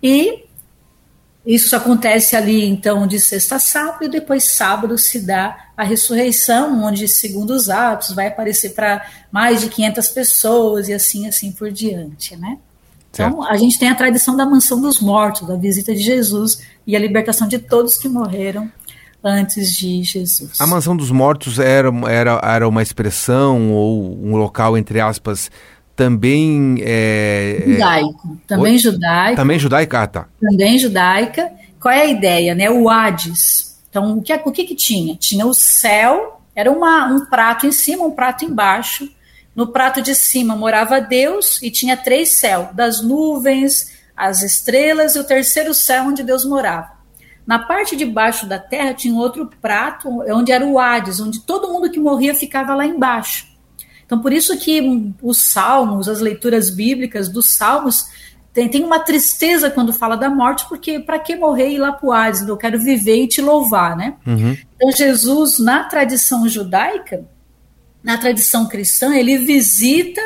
E 0.02 0.45
isso 1.46 1.76
acontece 1.76 2.34
ali, 2.34 2.66
então, 2.66 3.06
de 3.06 3.20
sexta 3.20 3.54
a 3.54 3.60
sábado, 3.60 4.04
e 4.04 4.08
depois 4.08 4.42
sábado 4.56 4.98
se 4.98 5.20
dá 5.20 5.56
a 5.76 5.84
ressurreição, 5.84 6.82
onde, 6.84 7.06
segundo 7.06 7.50
os 7.50 7.68
Atos, 7.68 8.14
vai 8.14 8.26
aparecer 8.26 8.70
para 8.70 9.06
mais 9.30 9.60
de 9.60 9.68
500 9.68 10.08
pessoas 10.08 10.88
e 10.88 10.92
assim, 10.92 11.28
assim 11.28 11.52
por 11.52 11.70
diante, 11.70 12.34
né? 12.36 12.58
Então, 13.10 13.42
a 13.42 13.56
gente 13.56 13.78
tem 13.78 13.88
a 13.88 13.94
tradição 13.94 14.36
da 14.36 14.44
mansão 14.44 14.80
dos 14.80 15.00
mortos, 15.00 15.46
da 15.46 15.56
visita 15.56 15.94
de 15.94 16.00
Jesus 16.00 16.62
e 16.86 16.94
a 16.96 16.98
libertação 16.98 17.48
de 17.48 17.58
todos 17.58 17.96
que 17.96 18.08
morreram 18.08 18.70
antes 19.24 19.72
de 19.72 20.02
Jesus. 20.02 20.60
A 20.60 20.66
mansão 20.66 20.96
dos 20.96 21.10
mortos 21.10 21.58
era, 21.58 21.88
era, 22.08 22.40
era 22.42 22.68
uma 22.68 22.82
expressão 22.82 23.72
ou 23.72 24.18
um 24.22 24.36
local, 24.36 24.76
entre 24.76 25.00
aspas, 25.00 25.50
também 25.96 26.76
é, 26.80 27.62
é, 27.64 27.72
judaico, 27.72 28.40
também 28.46 28.72
Oi? 28.72 28.78
judaico. 28.78 29.36
Também 29.36 29.58
judaica, 29.58 30.02
ah, 30.02 30.06
tá. 30.06 30.28
Também 30.38 30.78
judaica. 30.78 31.50
Qual 31.80 31.92
é 31.92 32.02
a 32.02 32.06
ideia, 32.06 32.54
né? 32.54 32.70
O 32.70 32.90
Hades. 32.90 33.80
Então, 33.88 34.18
o 34.18 34.22
que, 34.22 34.34
o 34.34 34.52
que, 34.52 34.64
que 34.64 34.74
tinha? 34.74 35.16
Tinha 35.16 35.46
o 35.46 35.54
céu, 35.54 36.42
era 36.54 36.70
uma, 36.70 37.06
um 37.06 37.24
prato 37.24 37.66
em 37.66 37.72
cima, 37.72 38.04
um 38.04 38.10
prato 38.10 38.44
embaixo. 38.44 39.08
No 39.54 39.68
prato 39.68 40.02
de 40.02 40.14
cima 40.14 40.54
morava 40.54 41.00
Deus 41.00 41.62
e 41.62 41.70
tinha 41.70 41.96
três 41.96 42.32
céus, 42.32 42.68
das 42.74 43.00
nuvens, 43.00 43.96
as 44.14 44.42
estrelas 44.42 45.16
e 45.16 45.18
o 45.18 45.24
terceiro 45.24 45.72
céu 45.72 46.04
onde 46.04 46.22
Deus 46.22 46.44
morava. 46.44 46.90
Na 47.46 47.60
parte 47.60 47.96
de 47.96 48.04
baixo 48.04 48.46
da 48.46 48.58
terra 48.58 48.92
tinha 48.92 49.14
outro 49.14 49.48
prato, 49.62 50.10
onde 50.28 50.52
era 50.52 50.66
o 50.66 50.78
Hades, 50.78 51.20
onde 51.20 51.40
todo 51.40 51.72
mundo 51.72 51.90
que 51.90 51.98
morria 51.98 52.34
ficava 52.34 52.74
lá 52.74 52.84
embaixo. 52.84 53.55
Então, 54.06 54.20
por 54.20 54.32
isso 54.32 54.56
que 54.56 55.12
os 55.20 55.42
salmos, 55.42 56.08
as 56.08 56.20
leituras 56.20 56.70
bíblicas 56.70 57.28
dos 57.28 57.52
salmos, 57.52 58.06
tem, 58.54 58.68
tem 58.68 58.84
uma 58.84 59.00
tristeza 59.00 59.68
quando 59.68 59.92
fala 59.92 60.16
da 60.16 60.30
morte, 60.30 60.64
porque 60.68 61.00
para 61.00 61.18
que 61.18 61.36
morrer 61.36 61.70
e 61.70 61.74
ir 61.74 61.78
lá 61.78 61.92
para 61.92 62.06
o 62.06 62.12
Hades? 62.12 62.42
Eu 62.42 62.56
quero 62.56 62.78
viver 62.78 63.24
e 63.24 63.28
te 63.28 63.42
louvar, 63.42 63.96
né? 63.96 64.14
Uhum. 64.26 64.56
Então, 64.76 64.92
Jesus, 64.92 65.58
na 65.58 65.84
tradição 65.84 66.48
judaica, 66.48 67.26
na 68.02 68.16
tradição 68.16 68.66
cristã, 68.66 69.14
ele 69.14 69.36
visita 69.38 70.20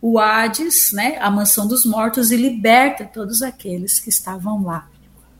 o 0.00 0.18
Hades, 0.18 0.92
né, 0.92 1.16
a 1.20 1.30
mansão 1.30 1.66
dos 1.66 1.86
mortos, 1.86 2.30
e 2.30 2.36
liberta 2.36 3.04
todos 3.04 3.40
aqueles 3.40 3.98
que 3.98 4.10
estavam 4.10 4.62
lá 4.62 4.91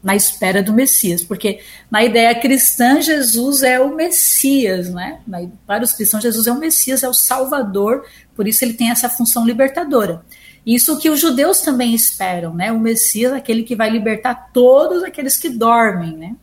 na 0.02 0.16
espera 0.16 0.62
do 0.62 0.72
Messias, 0.72 1.22
porque 1.22 1.60
na 1.90 2.02
ideia 2.02 2.34
cristã 2.34 3.00
Jesus 3.00 3.62
é 3.62 3.80
o 3.80 3.94
Messias, 3.94 4.90
né? 4.90 5.20
Para 5.66 5.84
os 5.84 5.92
cristãos 5.92 6.22
Jesus 6.22 6.46
é 6.46 6.52
o 6.52 6.58
Messias, 6.58 7.02
é 7.02 7.08
o 7.08 7.14
Salvador, 7.14 8.04
por 8.34 8.48
isso 8.48 8.64
ele 8.64 8.74
tem 8.74 8.90
essa 8.90 9.08
função 9.08 9.46
libertadora. 9.46 10.24
Isso 10.66 10.98
que 10.98 11.10
os 11.10 11.20
judeus 11.20 11.60
também 11.60 11.94
esperam, 11.94 12.54
né? 12.54 12.72
O 12.72 12.80
Messias, 12.80 13.32
aquele 13.32 13.62
que 13.62 13.76
vai 13.76 13.90
libertar 13.90 14.50
todos 14.52 15.02
aqueles 15.04 15.36
que 15.36 15.48
dormem, 15.48 16.16
né? 16.16 16.36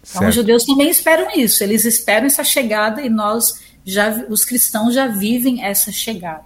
Então 0.00 0.20
certo. 0.20 0.28
os 0.28 0.34
judeus 0.34 0.64
também 0.64 0.90
esperam 0.90 1.30
isso, 1.34 1.62
eles 1.64 1.84
esperam 1.84 2.26
essa 2.26 2.44
chegada 2.44 3.02
e 3.02 3.08
nós 3.08 3.60
já 3.84 4.24
os 4.28 4.44
cristãos 4.44 4.94
já 4.94 5.06
vivem 5.06 5.64
essa 5.64 5.90
chegada. 5.90 6.44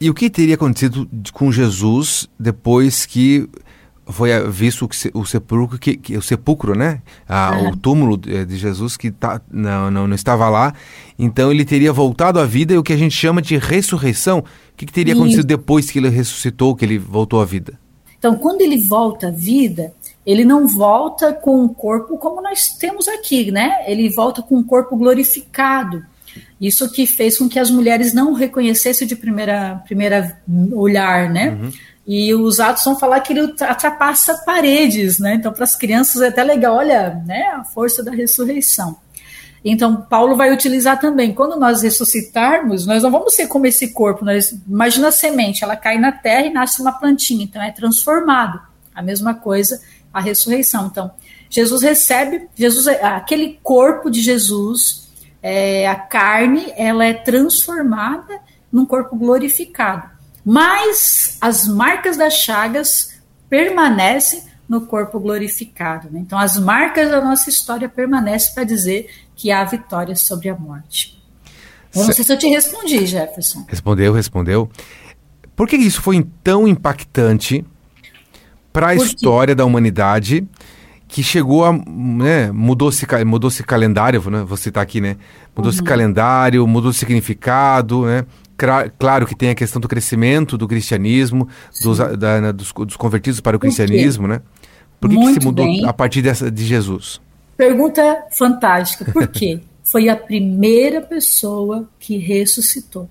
E 0.00 0.10
o 0.10 0.14
que 0.14 0.28
teria 0.28 0.56
acontecido 0.56 1.08
com 1.32 1.52
Jesus 1.52 2.28
depois 2.38 3.06
que 3.06 3.48
foi 4.06 4.30
visto 4.50 4.88
o 5.14 5.24
sepulcro, 5.24 5.78
que, 5.78 5.96
que, 5.96 6.16
o 6.16 6.22
sepulcro, 6.22 6.76
né? 6.76 7.00
Ah, 7.28 7.56
O 7.72 7.76
túmulo 7.76 8.16
de 8.16 8.56
Jesus 8.56 8.96
que 8.96 9.10
tá, 9.10 9.40
não, 9.50 9.90
não, 9.90 10.08
não, 10.08 10.14
estava 10.14 10.48
lá. 10.48 10.74
Então 11.18 11.50
ele 11.50 11.64
teria 11.64 11.92
voltado 11.92 12.40
à 12.40 12.44
vida 12.44 12.74
e 12.74 12.78
o 12.78 12.82
que 12.82 12.92
a 12.92 12.96
gente 12.96 13.14
chama 13.14 13.40
de 13.40 13.56
ressurreição. 13.56 14.40
O 14.40 14.44
que, 14.76 14.86
que 14.86 14.92
teria 14.92 15.12
Isso. 15.12 15.22
acontecido 15.22 15.46
depois 15.46 15.90
que 15.90 15.98
ele 15.98 16.08
ressuscitou, 16.08 16.74
que 16.74 16.84
ele 16.84 16.98
voltou 16.98 17.40
à 17.40 17.44
vida? 17.44 17.78
Então, 18.18 18.36
quando 18.36 18.60
ele 18.60 18.78
volta 18.78 19.28
à 19.28 19.30
vida, 19.30 19.92
ele 20.24 20.44
não 20.44 20.68
volta 20.68 21.32
com 21.32 21.64
um 21.64 21.68
corpo 21.68 22.16
como 22.18 22.40
nós 22.40 22.68
temos 22.68 23.08
aqui, 23.08 23.50
né? 23.50 23.78
Ele 23.86 24.08
volta 24.10 24.42
com 24.42 24.56
um 24.56 24.62
corpo 24.62 24.96
glorificado. 24.96 26.04
Isso 26.60 26.90
que 26.90 27.06
fez 27.06 27.36
com 27.36 27.48
que 27.48 27.58
as 27.58 27.70
mulheres 27.70 28.14
não 28.14 28.30
o 28.30 28.34
reconhecessem 28.34 29.06
de 29.06 29.16
primeira, 29.16 29.82
primeira 29.84 30.40
olhar, 30.72 31.28
né? 31.28 31.50
Uhum. 31.50 31.72
E 32.06 32.34
os 32.34 32.58
atos 32.58 32.84
vão 32.84 32.98
falar 32.98 33.20
que 33.20 33.32
ele 33.32 33.42
ultrapassa 33.42 34.42
paredes, 34.44 35.18
né? 35.18 35.34
Então, 35.34 35.52
para 35.52 35.64
as 35.64 35.76
crianças 35.76 36.20
é 36.20 36.28
até 36.28 36.42
legal, 36.42 36.76
olha, 36.76 37.22
né? 37.24 37.44
A 37.54 37.64
força 37.64 38.02
da 38.02 38.10
ressurreição. 38.10 38.96
Então, 39.64 40.02
Paulo 40.02 40.36
vai 40.36 40.52
utilizar 40.52 40.98
também. 40.98 41.32
Quando 41.32 41.58
nós 41.58 41.82
ressuscitarmos, 41.82 42.84
nós 42.84 43.04
não 43.04 43.10
vamos 43.12 43.34
ser 43.34 43.46
como 43.46 43.66
esse 43.66 43.92
corpo. 43.92 44.24
Nós, 44.24 44.52
imagina 44.68 45.08
a 45.08 45.12
semente, 45.12 45.62
ela 45.62 45.76
cai 45.76 45.98
na 45.98 46.10
terra 46.10 46.46
e 46.46 46.52
nasce 46.52 46.82
uma 46.82 46.92
plantinha. 46.92 47.44
Então, 47.44 47.62
é 47.62 47.70
transformado. 47.70 48.60
A 48.92 49.00
mesma 49.00 49.34
coisa, 49.34 49.80
a 50.12 50.20
ressurreição. 50.20 50.88
Então, 50.88 51.12
Jesus 51.48 51.82
recebe, 51.82 52.48
Jesus, 52.56 52.88
aquele 52.88 53.60
corpo 53.62 54.10
de 54.10 54.20
Jesus, 54.20 55.08
é, 55.40 55.86
a 55.86 55.94
carne, 55.94 56.72
ela 56.76 57.04
é 57.04 57.14
transformada 57.14 58.40
num 58.72 58.84
corpo 58.84 59.14
glorificado 59.14 60.11
mas 60.44 61.36
as 61.40 61.66
marcas 61.66 62.16
das 62.16 62.34
chagas 62.34 63.20
permanecem 63.48 64.42
no 64.68 64.82
corpo 64.86 65.20
glorificado. 65.20 66.08
Né? 66.10 66.20
Então, 66.20 66.38
as 66.38 66.56
marcas 66.56 67.10
da 67.10 67.20
nossa 67.20 67.50
história 67.50 67.88
permanecem 67.88 68.54
para 68.54 68.64
dizer 68.64 69.10
que 69.36 69.50
há 69.50 69.62
vitória 69.64 70.16
sobre 70.16 70.48
a 70.48 70.56
morte. 70.56 71.20
Eu 71.94 72.06
não 72.06 72.12
sei 72.12 72.24
se 72.24 72.32
eu 72.32 72.38
te 72.38 72.48
respondi, 72.48 73.04
Jefferson. 73.04 73.66
Respondeu, 73.68 74.12
respondeu. 74.14 74.70
Por 75.54 75.68
que 75.68 75.76
isso 75.76 76.00
foi 76.00 76.26
tão 76.42 76.66
impactante 76.66 77.64
para 78.72 78.88
a 78.88 78.94
história 78.94 79.54
da 79.54 79.64
humanidade 79.64 80.48
que 81.06 81.22
chegou 81.22 81.66
a. 81.66 81.72
Né, 81.72 82.50
mudou-se 82.50 83.06
mudou 83.26 83.50
calendário, 83.66 84.30
né, 84.30 84.42
vou 84.42 84.56
citar 84.56 84.82
aqui, 84.82 85.00
né? 85.00 85.18
Mudou-se 85.54 85.80
uhum. 85.80 85.84
calendário, 85.84 86.66
mudou 86.66 86.92
significado, 86.94 88.06
né? 88.06 88.24
Claro 88.98 89.26
que 89.26 89.34
tem 89.34 89.50
a 89.50 89.54
questão 89.54 89.80
do 89.80 89.88
crescimento 89.88 90.58
do 90.58 90.68
cristianismo, 90.68 91.48
dos, 91.82 91.98
da, 91.98 92.40
né, 92.40 92.52
dos, 92.52 92.72
dos, 92.72 92.96
convertidos 92.96 93.40
para 93.40 93.56
o 93.56 93.60
cristianismo, 93.60 94.26
né? 94.26 94.40
Por 95.00 95.10
que, 95.10 95.16
que 95.16 95.32
se 95.34 95.40
mudou 95.44 95.64
bem. 95.64 95.84
a 95.84 95.92
partir 95.92 96.22
dessa, 96.22 96.50
de 96.50 96.64
Jesus? 96.64 97.20
Pergunta 97.56 98.24
fantástica. 98.30 99.10
Por 99.10 99.26
quê? 99.28 99.60
Foi 99.82 100.08
a 100.08 100.16
primeira 100.16 101.00
pessoa 101.00 101.88
que 101.98 102.16
ressuscitou. 102.16 103.08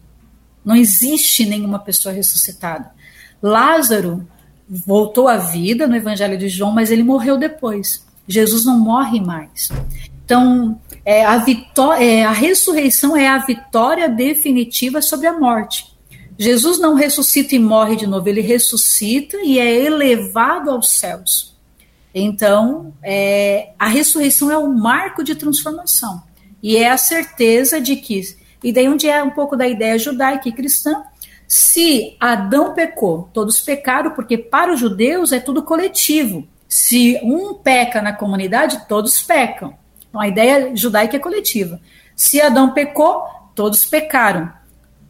Não 0.64 0.76
existe 0.76 1.46
nenhuma 1.46 1.80
pessoa 1.80 2.14
ressuscitada. 2.14 2.92
Lázaro 3.42 4.26
voltou 4.70 5.28
à 5.28 5.38
vida 5.38 5.86
no 5.86 5.96
Evangelho 5.96 6.38
de 6.38 6.48
João, 6.48 6.72
mas 6.72 6.92
ele 6.92 7.04
morreu 7.04 7.38
depois. 7.38 8.06
Jesus 8.28 8.64
não 8.64 8.80
morre 8.80 9.20
mais. 9.20 9.70
Então, 10.32 10.80
é, 11.04 11.26
a, 11.26 11.44
é, 12.00 12.24
a 12.24 12.32
ressurreição 12.32 13.18
é 13.18 13.28
a 13.28 13.40
vitória 13.40 14.08
definitiva 14.08 15.02
sobre 15.02 15.28
a 15.28 15.38
morte. 15.38 15.94
Jesus 16.38 16.80
não 16.80 16.96
ressuscita 16.96 17.54
e 17.54 17.60
morre 17.60 17.98
de 17.98 18.08
novo, 18.08 18.30
ele 18.30 18.40
ressuscita 18.40 19.36
e 19.44 19.60
é 19.60 19.70
elevado 19.76 20.72
aos 20.72 20.90
céus. 20.90 21.54
Então, 22.16 22.94
é, 23.04 23.74
a 23.78 23.90
ressurreição 23.90 24.50
é 24.50 24.58
um 24.58 24.74
marco 24.74 25.22
de 25.22 25.36
transformação. 25.36 26.24
E 26.64 26.78
é 26.78 26.90
a 26.90 26.98
certeza 26.98 27.82
de 27.82 27.98
que, 27.98 28.22
e 28.64 28.72
daí 28.72 28.88
onde 28.88 29.10
é 29.10 29.22
um 29.22 29.32
pouco 29.32 29.58
da 29.58 29.68
ideia 29.68 30.00
judaica 30.00 30.48
e 30.48 30.54
cristã, 30.54 31.04
se 31.46 32.16
Adão 32.22 32.74
pecou, 32.74 33.30
todos 33.34 33.60
pecaram, 33.60 34.12
porque 34.12 34.38
para 34.38 34.72
os 34.72 34.80
judeus 34.80 35.34
é 35.34 35.42
tudo 35.42 35.62
coletivo. 35.62 36.48
Se 36.70 37.20
um 37.22 37.54
peca 37.54 38.02
na 38.02 38.14
comunidade, 38.14 38.88
todos 38.88 39.22
pecam. 39.22 39.81
Então, 40.12 40.20
a 40.20 40.28
ideia 40.28 40.76
judaica 40.76 41.16
é 41.16 41.20
coletiva. 41.20 41.80
Se 42.16 42.42
Adão 42.42 42.74
pecou, 42.74 43.24
todos 43.56 43.86
pecaram. 43.86 44.52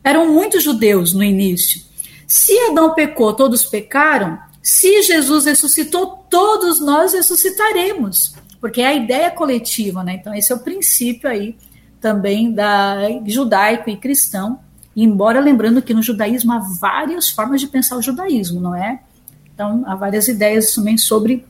Eram 0.03 0.31
muitos 0.31 0.63
judeus 0.63 1.11
no 1.11 1.23
início. 1.23 1.81
Se 2.27 2.57
Adão 2.69 2.93
pecou, 2.93 3.33
todos 3.33 3.65
pecaram. 3.65 4.39
Se 4.61 5.01
Jesus 5.01 5.45
ressuscitou, 5.45 6.25
todos 6.29 6.79
nós 6.79 7.13
ressuscitaremos. 7.13 8.35
Porque 8.59 8.79
é 8.79 8.87
a 8.87 8.93
ideia 8.93 9.31
coletiva, 9.31 10.03
né? 10.03 10.13
Então, 10.13 10.35
esse 10.35 10.51
é 10.51 10.55
o 10.55 10.59
princípio 10.59 11.27
aí 11.27 11.55
também 11.99 12.53
da 12.53 12.97
judaico 13.25 13.89
e 13.89 13.97
cristão. 13.97 14.59
Embora 14.95 15.39
lembrando 15.39 15.81
que 15.81 15.95
no 15.95 16.03
judaísmo 16.03 16.53
há 16.53 16.59
várias 16.59 17.29
formas 17.29 17.59
de 17.59 17.67
pensar 17.67 17.97
o 17.97 18.01
judaísmo, 18.01 18.61
não 18.61 18.75
é? 18.75 19.01
Então, 19.53 19.83
há 19.87 19.95
várias 19.95 20.27
ideias 20.27 20.73
também 20.75 20.97
sobre 20.97 21.43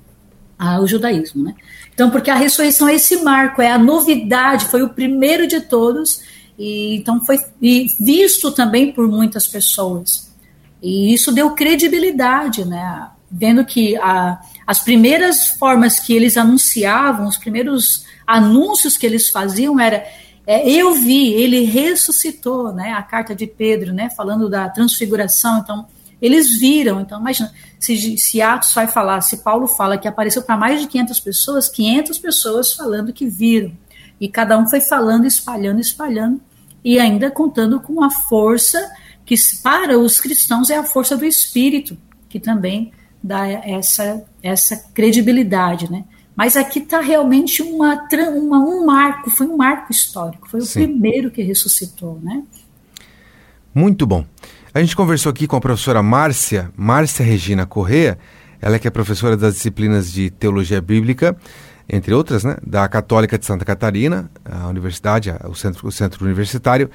ah, 0.57 0.79
o 0.79 0.87
judaísmo, 0.87 1.43
né? 1.43 1.55
Então, 2.01 2.09
porque 2.09 2.31
a 2.31 2.35
ressurreição 2.35 2.89
é 2.89 2.95
esse 2.95 3.17
marco, 3.17 3.61
é 3.61 3.71
a 3.71 3.77
novidade, 3.77 4.65
foi 4.65 4.81
o 4.81 4.89
primeiro 4.89 5.45
de 5.45 5.61
todos, 5.61 6.23
e 6.57 6.95
então 6.95 7.23
foi 7.23 7.39
visto 7.99 8.51
também 8.51 8.91
por 8.91 9.07
muitas 9.07 9.47
pessoas. 9.47 10.33
E 10.81 11.13
isso 11.13 11.31
deu 11.31 11.51
credibilidade, 11.51 12.65
né? 12.65 13.07
Vendo 13.29 13.63
que 13.63 13.95
a, 13.97 14.41
as 14.65 14.79
primeiras 14.79 15.49
formas 15.49 15.99
que 15.99 16.11
eles 16.11 16.37
anunciavam, 16.37 17.27
os 17.27 17.37
primeiros 17.37 18.03
anúncios 18.25 18.97
que 18.97 19.05
eles 19.05 19.29
faziam 19.29 19.79
era 19.79 20.03
é, 20.47 20.67
eu 20.67 20.95
vi, 20.95 21.33
ele 21.33 21.65
ressuscitou, 21.65 22.73
né? 22.73 22.93
A 22.93 23.03
carta 23.03 23.35
de 23.35 23.45
Pedro, 23.45 23.93
né? 23.93 24.09
Falando 24.09 24.49
da 24.49 24.67
transfiguração. 24.69 25.59
Então, 25.59 25.85
eles 26.21 26.59
viram. 26.59 27.01
Então, 27.01 27.19
imagina, 27.19 27.51
se, 27.79 28.17
se 28.17 28.41
Atos 28.41 28.73
vai 28.73 28.87
falar, 28.87 29.21
se 29.21 29.37
Paulo 29.37 29.67
fala 29.67 29.97
que 29.97 30.07
apareceu 30.07 30.43
para 30.43 30.55
mais 30.55 30.79
de 30.79 30.87
500 30.87 31.19
pessoas, 31.19 31.69
500 31.69 32.19
pessoas 32.19 32.73
falando 32.73 33.11
que 33.11 33.25
viram. 33.25 33.71
E 34.19 34.29
cada 34.29 34.57
um 34.57 34.67
foi 34.67 34.81
falando, 34.81 35.25
espalhando, 35.25 35.79
espalhando, 35.79 36.39
e 36.83 36.99
ainda 36.99 37.31
contando 37.31 37.79
com 37.79 38.03
a 38.03 38.11
força 38.11 38.79
que 39.25 39.35
para 39.63 39.97
os 39.97 40.19
cristãos 40.19 40.69
é 40.69 40.77
a 40.77 40.83
força 40.83 41.17
do 41.17 41.25
Espírito, 41.25 41.97
que 42.29 42.39
também 42.39 42.91
dá 43.23 43.47
essa, 43.47 44.23
essa 44.41 44.75
credibilidade, 44.93 45.91
né? 45.91 46.05
Mas 46.35 46.55
aqui 46.55 46.79
está 46.79 47.01
realmente 47.01 47.61
uma, 47.61 48.07
uma, 48.33 48.59
um 48.59 48.85
marco, 48.85 49.29
foi 49.29 49.47
um 49.47 49.57
marco 49.57 49.91
histórico, 49.91 50.49
foi 50.49 50.61
o 50.61 50.65
Sim. 50.65 50.85
primeiro 50.85 51.29
que 51.29 51.41
ressuscitou, 51.41 52.19
né? 52.21 52.43
Muito 53.73 54.05
bom. 54.05 54.25
A 54.73 54.79
gente 54.79 54.95
conversou 54.95 55.29
aqui 55.29 55.47
com 55.47 55.57
a 55.57 55.59
professora 55.59 56.01
Márcia, 56.01 56.71
Márcia 56.77 57.25
Regina 57.25 57.65
Correa, 57.65 58.17
ela 58.61 58.79
que 58.79 58.87
é 58.87 58.91
professora 58.91 59.35
das 59.35 59.55
disciplinas 59.55 60.09
de 60.09 60.29
Teologia 60.29 60.81
Bíblica, 60.81 61.35
entre 61.89 62.13
outras, 62.13 62.45
né, 62.45 62.55
da 62.65 62.87
Católica 62.87 63.37
de 63.37 63.45
Santa 63.45 63.65
Catarina, 63.65 64.31
a 64.49 64.69
universidade, 64.69 65.29
o 65.43 65.53
centro, 65.53 65.85
o 65.85 65.91
centro 65.91 66.23
universitário, 66.23 66.89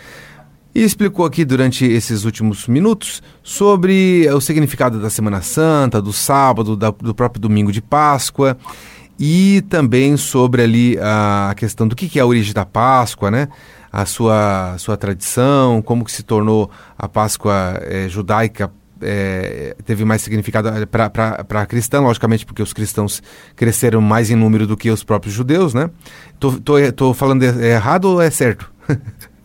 e 0.75 0.83
explicou 0.83 1.27
aqui 1.27 1.45
durante 1.45 1.85
esses 1.85 2.25
últimos 2.25 2.67
minutos 2.67 3.23
sobre 3.43 4.27
o 4.33 4.41
significado 4.41 4.99
da 4.99 5.11
Semana 5.11 5.43
Santa, 5.43 6.01
do 6.01 6.15
sábado, 6.15 6.79
da, 6.79 6.91
do 6.91 7.15
próprio 7.15 7.43
domingo 7.43 7.71
de 7.71 7.83
Páscoa 7.83 8.57
e 9.19 9.63
também 9.69 10.17
sobre 10.17 10.63
ali 10.63 10.99
a 10.99 11.53
questão 11.55 11.87
do 11.87 11.95
que, 11.95 12.09
que 12.09 12.19
é 12.19 12.23
a 12.23 12.27
origem 12.27 12.55
da 12.55 12.65
Páscoa, 12.65 13.31
né? 13.31 13.49
A 13.97 14.05
sua, 14.05 14.77
sua 14.77 14.95
tradição, 14.95 15.81
como 15.81 16.05
que 16.05 16.13
se 16.13 16.23
tornou 16.23 16.71
a 16.99 17.09
Páscoa 17.09 17.81
é, 17.81 18.07
judaica 18.11 18.71
é, 19.01 19.75
teve 19.87 20.05
mais 20.05 20.21
significado 20.21 20.69
eh, 20.69 20.85
para 20.87 21.63
a 21.63 21.67
cristã, 21.67 22.01
logicamente, 22.01 22.45
porque 22.45 22.63
os 22.63 22.73
cristãos 22.73 23.23
cresceram 23.55 24.01
mais 24.01 24.31
em 24.31 24.35
número 24.35 24.67
do 24.67 24.77
que 24.77 24.91
os 24.91 25.03
próprios 25.03 25.35
judeus, 25.35 25.73
né? 25.73 25.91
Tô, 26.39 26.53
tô, 26.53 26.75
tô 26.93 27.15
falando 27.15 27.43
errado 27.43 28.07
ou 28.07 28.23
é 28.23 28.31
certo? 28.31 28.71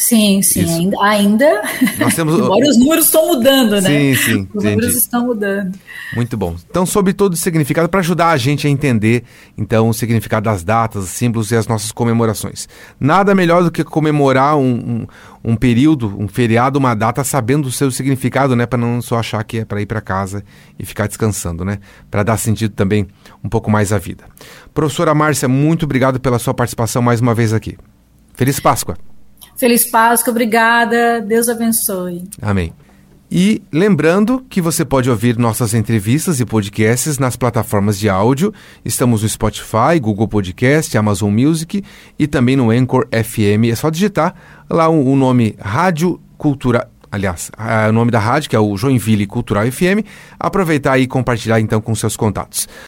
Sim, 0.00 0.40
sim, 0.40 0.62
Isso. 0.62 0.72
ainda, 0.72 1.02
ainda 1.02 1.62
Nós 1.98 2.14
temos... 2.14 2.32
embora 2.40 2.66
os 2.66 2.78
números 2.78 3.04
estão 3.04 3.26
mudando, 3.26 3.72
né? 3.82 3.82
Sim, 3.82 4.14
sim. 4.14 4.48
Os 4.54 4.64
entendi. 4.64 4.76
números 4.76 4.96
estão 4.96 5.26
mudando. 5.26 5.78
Muito 6.16 6.38
bom. 6.38 6.56
Então, 6.70 6.86
sobre 6.86 7.12
todo 7.12 7.34
o 7.34 7.36
significado, 7.36 7.86
para 7.86 8.00
ajudar 8.00 8.30
a 8.30 8.36
gente 8.38 8.66
a 8.66 8.70
entender, 8.70 9.24
então, 9.58 9.90
o 9.90 9.92
significado 9.92 10.44
das 10.44 10.64
datas, 10.64 11.04
os 11.04 11.10
símbolos 11.10 11.50
e 11.50 11.56
as 11.56 11.68
nossas 11.68 11.92
comemorações. 11.92 12.66
Nada 12.98 13.34
melhor 13.34 13.62
do 13.62 13.70
que 13.70 13.84
comemorar 13.84 14.56
um, 14.56 14.72
um, 14.72 15.06
um 15.52 15.54
período, 15.54 16.16
um 16.18 16.26
feriado, 16.26 16.78
uma 16.78 16.94
data, 16.94 17.22
sabendo 17.22 17.68
o 17.68 17.70
seu 17.70 17.90
significado, 17.90 18.56
né? 18.56 18.64
Para 18.64 18.78
não 18.78 19.02
só 19.02 19.18
achar 19.18 19.44
que 19.44 19.58
é 19.58 19.64
para 19.66 19.82
ir 19.82 19.86
para 19.86 20.00
casa 20.00 20.42
e 20.78 20.86
ficar 20.86 21.08
descansando, 21.08 21.62
né? 21.62 21.78
Para 22.10 22.22
dar 22.22 22.38
sentido 22.38 22.72
também 22.72 23.06
um 23.44 23.50
pouco 23.50 23.70
mais 23.70 23.92
à 23.92 23.98
vida. 23.98 24.24
Professora 24.72 25.14
Márcia, 25.14 25.46
muito 25.46 25.84
obrigado 25.84 26.18
pela 26.18 26.38
sua 26.38 26.54
participação 26.54 27.02
mais 27.02 27.20
uma 27.20 27.34
vez 27.34 27.52
aqui. 27.52 27.76
Feliz 28.32 28.58
Páscoa! 28.58 29.09
Feliz 29.60 29.84
Páscoa, 29.84 30.30
obrigada. 30.30 31.20
Deus 31.20 31.46
abençoe. 31.46 32.24
Amém. 32.40 32.72
E 33.30 33.62
lembrando 33.70 34.42
que 34.48 34.58
você 34.58 34.86
pode 34.86 35.10
ouvir 35.10 35.36
nossas 35.36 35.74
entrevistas 35.74 36.40
e 36.40 36.46
podcasts 36.46 37.18
nas 37.18 37.36
plataformas 37.36 37.98
de 37.98 38.08
áudio. 38.08 38.54
Estamos 38.82 39.22
no 39.22 39.28
Spotify, 39.28 40.00
Google 40.00 40.26
Podcast, 40.26 40.96
Amazon 40.96 41.30
Music 41.30 41.84
e 42.18 42.26
também 42.26 42.56
no 42.56 42.70
Anchor 42.70 43.06
FM. 43.12 43.68
É 43.70 43.74
só 43.74 43.90
digitar 43.90 44.34
lá 44.68 44.88
o, 44.88 45.14
nome 45.14 45.54
Rádio 45.60 46.18
Cultura 46.38 46.88
aliás, 47.12 47.50
o 47.88 47.92
nome 47.92 48.10
da 48.10 48.20
rádio, 48.20 48.48
que 48.48 48.56
é 48.56 48.60
o 48.60 48.76
Joinville 48.76 49.26
Cultural 49.26 49.70
FM, 49.70 50.06
aproveitar 50.38 50.98
e 50.98 51.06
compartilhar 51.06 51.60
então 51.60 51.80
com 51.80 51.94
seus 51.94 52.16
contatos. 52.16 52.68